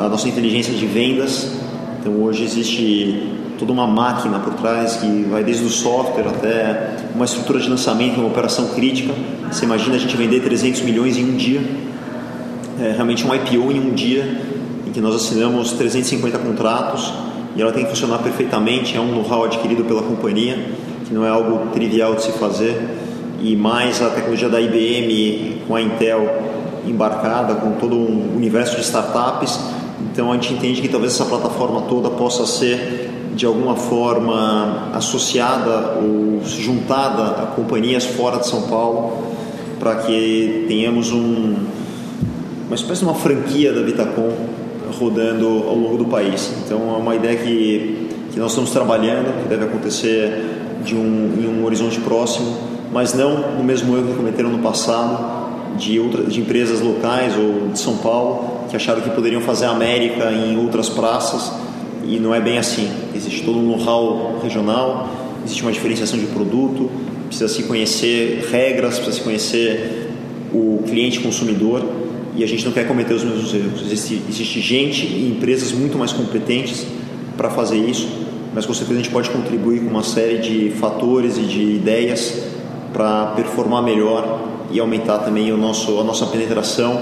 a 0.00 0.08
nossa 0.08 0.28
inteligência 0.28 0.72
de 0.74 0.86
vendas. 0.86 1.52
Então 2.00 2.22
hoje 2.22 2.44
existe 2.44 3.32
toda 3.58 3.72
uma 3.72 3.86
máquina 3.86 4.38
por 4.38 4.54
trás 4.54 4.96
que 4.96 5.26
vai 5.30 5.42
desde 5.42 5.64
o 5.64 5.70
software 5.70 6.28
até 6.28 6.96
uma 7.14 7.24
estrutura 7.24 7.58
de 7.58 7.68
lançamento, 7.68 8.18
uma 8.18 8.28
operação 8.28 8.68
crítica. 8.68 9.14
Você 9.50 9.64
imagina 9.64 9.96
a 9.96 9.98
gente 9.98 10.16
vender 10.16 10.40
300 10.40 10.82
milhões 10.82 11.16
em 11.16 11.24
um 11.24 11.36
dia, 11.36 11.60
é 12.78 12.92
realmente 12.92 13.26
um 13.26 13.34
IPO 13.34 13.72
em 13.72 13.80
um 13.80 13.94
dia, 13.94 14.40
em 14.86 14.90
que 14.90 15.00
nós 15.00 15.14
assinamos 15.14 15.72
350 15.72 16.38
contratos 16.38 17.12
e 17.56 17.62
ela 17.62 17.72
tem 17.72 17.84
que 17.84 17.90
funcionar 17.90 18.18
perfeitamente. 18.18 18.96
É 18.96 19.00
um 19.00 19.12
know-how 19.12 19.44
adquirido 19.44 19.84
pela 19.84 20.02
companhia, 20.02 20.58
que 21.06 21.14
não 21.14 21.24
é 21.24 21.30
algo 21.30 21.70
trivial 21.72 22.14
de 22.14 22.24
se 22.24 22.32
fazer. 22.32 22.78
E 23.40 23.56
mais 23.56 24.02
a 24.02 24.10
tecnologia 24.10 24.48
da 24.48 24.60
IBM 24.60 25.62
com 25.66 25.74
a 25.74 25.80
Intel 25.80 26.42
embarcada, 26.86 27.54
com 27.54 27.72
todo 27.72 27.96
um 27.96 28.36
universo 28.36 28.76
de 28.76 28.82
startups. 28.82 29.58
Então 30.00 30.30
a 30.30 30.34
gente 30.34 30.52
entende 30.52 30.82
que 30.82 30.88
talvez 30.88 31.14
essa 31.14 31.24
plataforma 31.24 31.82
toda 31.82 32.10
possa 32.10 32.46
ser 32.46 33.10
de 33.34 33.44
alguma 33.44 33.76
forma 33.76 34.90
associada 34.94 35.98
ou 36.00 36.40
juntada 36.44 37.42
a 37.42 37.46
companhias 37.46 38.04
fora 38.04 38.38
de 38.38 38.46
São 38.46 38.62
Paulo 38.62 39.34
para 39.78 39.96
que 39.96 40.64
tenhamos 40.68 41.12
um, 41.12 41.54
uma 42.66 42.74
espécie 42.74 43.00
de 43.00 43.06
uma 43.06 43.14
franquia 43.14 43.72
da 43.72 43.82
Vitacom 43.82 44.32
rodando 44.98 45.46
ao 45.46 45.74
longo 45.74 45.98
do 45.98 46.06
país. 46.06 46.50
Então 46.64 46.94
é 46.94 46.98
uma 46.98 47.14
ideia 47.14 47.36
que, 47.36 48.08
que 48.32 48.38
nós 48.38 48.52
estamos 48.52 48.70
trabalhando, 48.70 49.42
que 49.42 49.48
deve 49.48 49.64
acontecer 49.64 50.80
de 50.84 50.94
um, 50.94 51.34
em 51.38 51.46
um 51.46 51.64
horizonte 51.64 52.00
próximo, 52.00 52.56
mas 52.92 53.12
não 53.12 53.56
no 53.56 53.64
mesmo 53.64 53.96
erro 53.96 54.08
que 54.08 54.14
cometeram 54.14 54.50
no 54.50 54.60
passado 54.60 55.76
de, 55.76 56.00
outras, 56.00 56.32
de 56.32 56.40
empresas 56.40 56.80
locais 56.80 57.34
ou 57.36 57.68
de 57.68 57.78
São 57.78 57.98
Paulo 57.98 58.55
que 58.68 58.76
acharam 58.76 59.00
que 59.00 59.10
poderiam 59.10 59.40
fazer 59.40 59.66
América 59.66 60.30
em 60.32 60.56
outras 60.56 60.88
praças 60.88 61.52
e 62.06 62.18
não 62.18 62.34
é 62.34 62.40
bem 62.40 62.58
assim. 62.58 62.90
Existe 63.14 63.42
todo 63.42 63.58
um 63.58 63.62
know-how 63.62 64.38
regional, 64.42 65.08
existe 65.44 65.62
uma 65.62 65.72
diferenciação 65.72 66.18
de 66.18 66.26
produto, 66.26 66.90
precisa 67.26 67.48
se 67.48 67.64
conhecer 67.64 68.48
regras, 68.50 68.96
precisa 68.96 69.16
se 69.18 69.22
conhecer 69.22 70.10
o 70.52 70.82
cliente 70.86 71.20
consumidor 71.20 71.84
e 72.36 72.44
a 72.44 72.46
gente 72.46 72.64
não 72.64 72.72
quer 72.72 72.86
cometer 72.86 73.14
os 73.14 73.24
mesmos 73.24 73.52
erros. 73.54 73.82
Existe, 73.82 74.22
existe 74.28 74.60
gente 74.60 75.06
e 75.06 75.32
empresas 75.36 75.72
muito 75.72 75.98
mais 75.98 76.12
competentes 76.12 76.86
para 77.36 77.50
fazer 77.50 77.78
isso, 77.78 78.08
mas 78.54 78.64
com 78.64 78.74
certeza 78.74 79.00
a 79.00 79.02
gente 79.02 79.12
pode 79.12 79.30
contribuir 79.30 79.80
com 79.80 79.90
uma 79.90 80.02
série 80.02 80.38
de 80.38 80.70
fatores 80.78 81.36
e 81.38 81.42
de 81.42 81.60
ideias 81.60 82.42
para 82.92 83.26
performar 83.36 83.82
melhor 83.82 84.40
e 84.70 84.80
aumentar 84.80 85.18
também 85.18 85.52
o 85.52 85.56
nosso, 85.56 85.98
a 86.00 86.04
nossa 86.04 86.26
penetração 86.26 87.00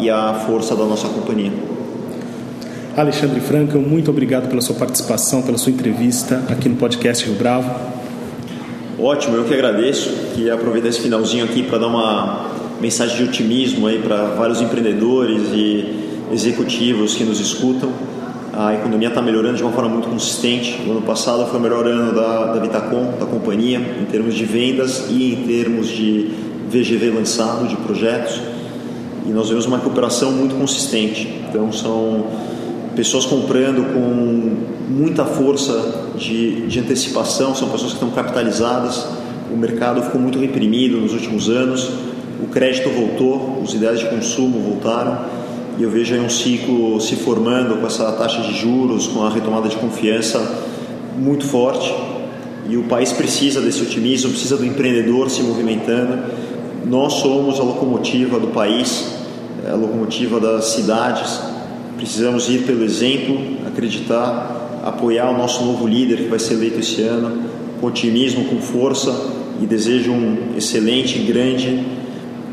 e 0.00 0.10
a 0.10 0.34
força 0.46 0.74
da 0.74 0.84
nossa 0.84 1.08
companhia. 1.08 1.52
Alexandre 2.96 3.40
Franca, 3.40 3.78
muito 3.78 4.10
obrigado 4.10 4.48
pela 4.48 4.62
sua 4.62 4.74
participação, 4.74 5.42
pela 5.42 5.58
sua 5.58 5.70
entrevista 5.70 6.42
aqui 6.48 6.68
no 6.68 6.76
podcast 6.76 7.26
Rio 7.26 7.34
Bravo. 7.34 7.70
Ótimo, 8.98 9.36
eu 9.36 9.44
que 9.44 9.52
agradeço. 9.52 10.08
Queria 10.34 10.54
aproveitar 10.54 10.88
esse 10.88 11.00
finalzinho 11.00 11.44
aqui 11.44 11.62
para 11.62 11.76
dar 11.76 11.88
uma 11.88 12.46
mensagem 12.80 13.16
de 13.16 13.24
otimismo 13.24 13.86
aí 13.86 13.98
para 13.98 14.24
vários 14.28 14.62
empreendedores 14.62 15.42
e 15.52 16.06
executivos 16.32 17.14
que 17.14 17.24
nos 17.24 17.38
escutam. 17.38 17.90
A 18.54 18.72
economia 18.72 19.08
está 19.08 19.20
melhorando 19.20 19.58
de 19.58 19.62
uma 19.62 19.72
forma 19.72 19.90
muito 19.90 20.08
consistente. 20.08 20.80
O 20.86 20.92
ano 20.92 21.02
passado 21.02 21.44
foi 21.46 21.60
o 21.60 21.62
melhor 21.62 21.86
ano 21.86 22.14
da, 22.14 22.54
da 22.54 22.60
Vitacom, 22.60 23.12
da 23.20 23.26
companhia, 23.26 23.78
em 23.78 24.06
termos 24.06 24.34
de 24.34 24.46
vendas 24.46 25.08
e 25.10 25.34
em 25.34 25.46
termos 25.46 25.88
de 25.88 26.30
VGV 26.70 27.10
lançado, 27.10 27.68
de 27.68 27.76
projetos. 27.76 28.40
E 29.26 29.30
nós 29.30 29.48
vemos 29.48 29.66
uma 29.66 29.76
recuperação 29.78 30.32
muito 30.32 30.54
consistente. 30.54 31.42
Então, 31.48 31.72
são 31.72 32.26
pessoas 32.94 33.26
comprando 33.26 33.92
com 33.92 34.56
muita 34.88 35.24
força 35.24 36.12
de, 36.16 36.66
de 36.66 36.80
antecipação, 36.80 37.54
são 37.54 37.68
pessoas 37.68 37.92
que 37.92 37.96
estão 37.96 38.10
capitalizadas. 38.10 39.06
O 39.52 39.56
mercado 39.56 40.02
ficou 40.02 40.20
muito 40.20 40.38
reprimido 40.38 40.98
nos 40.98 41.12
últimos 41.12 41.48
anos, 41.48 41.90
o 42.42 42.46
crédito 42.48 42.88
voltou, 42.90 43.60
os 43.62 43.74
ideais 43.74 44.00
de 44.00 44.06
consumo 44.06 44.60
voltaram 44.60 45.18
e 45.78 45.82
eu 45.82 45.90
vejo 45.90 46.14
aí 46.14 46.20
um 46.20 46.28
ciclo 46.28 47.00
se 47.00 47.16
formando 47.16 47.78
com 47.80 47.86
essa 47.86 48.10
taxa 48.12 48.40
de 48.42 48.54
juros, 48.54 49.06
com 49.06 49.22
a 49.22 49.30
retomada 49.30 49.68
de 49.68 49.76
confiança 49.76 50.40
muito 51.18 51.44
forte 51.44 51.94
e 52.68 52.76
o 52.76 52.84
país 52.84 53.12
precisa 53.12 53.60
desse 53.60 53.82
otimismo, 53.82 54.30
precisa 54.30 54.56
do 54.56 54.64
empreendedor 54.64 55.30
se 55.30 55.42
movimentando. 55.42 56.18
Nós 56.84 57.14
somos 57.14 57.60
a 57.60 57.62
locomotiva 57.62 58.38
do 58.38 58.48
país, 58.48 59.15
a 59.70 59.74
locomotiva 59.74 60.40
das 60.40 60.66
cidades 60.66 61.40
Precisamos 61.96 62.48
ir 62.50 62.64
pelo 62.64 62.84
exemplo, 62.84 63.40
acreditar, 63.66 64.82
apoiar 64.84 65.30
o 65.30 65.38
nosso 65.38 65.64
novo 65.64 65.86
líder 65.86 66.18
que 66.18 66.28
vai 66.28 66.38
ser 66.38 66.54
eleito 66.54 66.78
esse 66.78 67.00
ano, 67.00 67.42
com 67.80 67.86
otimismo, 67.86 68.44
com 68.44 68.60
força 68.60 69.10
e 69.62 69.66
desejo 69.66 70.12
um 70.12 70.54
excelente, 70.56 71.18
grande 71.20 71.84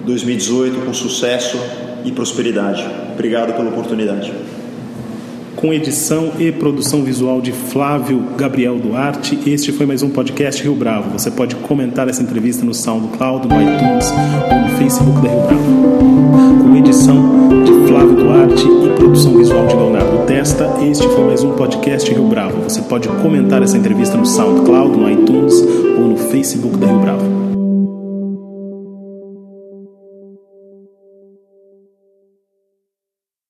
2018 0.05 0.85
com 0.85 0.93
sucesso 0.93 1.57
e 2.05 2.11
prosperidade. 2.11 2.85
Obrigado 3.13 3.53
pela 3.53 3.69
oportunidade. 3.69 4.31
Com 5.63 5.73
edição 5.73 6.33
e 6.39 6.51
produção 6.51 7.05
visual 7.05 7.39
de 7.39 7.53
Flávio 7.53 8.21
Gabriel 8.35 8.77
Duarte, 8.77 9.39
este 9.49 9.71
foi 9.71 9.85
mais 9.85 10.03
um 10.03 10.09
podcast 10.09 10.61
Rio 10.61 10.75
Bravo. 10.75 11.17
Você 11.17 11.31
pode 11.31 11.55
comentar 11.55 12.09
essa 12.09 12.21
entrevista 12.21 12.65
no 12.65 12.73
SoundCloud, 12.73 13.47
no 13.47 13.61
iTunes 13.61 14.11
ou 14.51 14.59
no 14.59 14.67
Facebook 14.77 15.21
da 15.21 15.29
Rio 15.29 15.41
Bravo. 15.47 16.63
Com 16.63 16.75
edição 16.75 17.63
de 17.63 17.87
Flávio 17.87 18.13
Duarte 18.13 18.67
e 18.67 18.89
produção 18.97 19.37
visual 19.37 19.65
de 19.65 19.73
Leonardo 19.73 20.25
Testa, 20.25 20.69
este 20.81 21.07
foi 21.07 21.23
mais 21.27 21.41
um 21.45 21.53
podcast 21.53 22.11
Rio 22.11 22.27
Bravo. 22.27 22.61
Você 22.63 22.81
pode 22.81 23.07
comentar 23.07 23.63
essa 23.63 23.77
entrevista 23.77 24.17
no 24.17 24.25
SoundCloud, 24.25 24.97
no 24.97 25.09
iTunes 25.09 25.61
ou 25.97 26.09
no 26.09 26.17
Facebook 26.17 26.75
da 26.75 26.87
Rio 26.87 26.99
Bravo. 26.99 27.32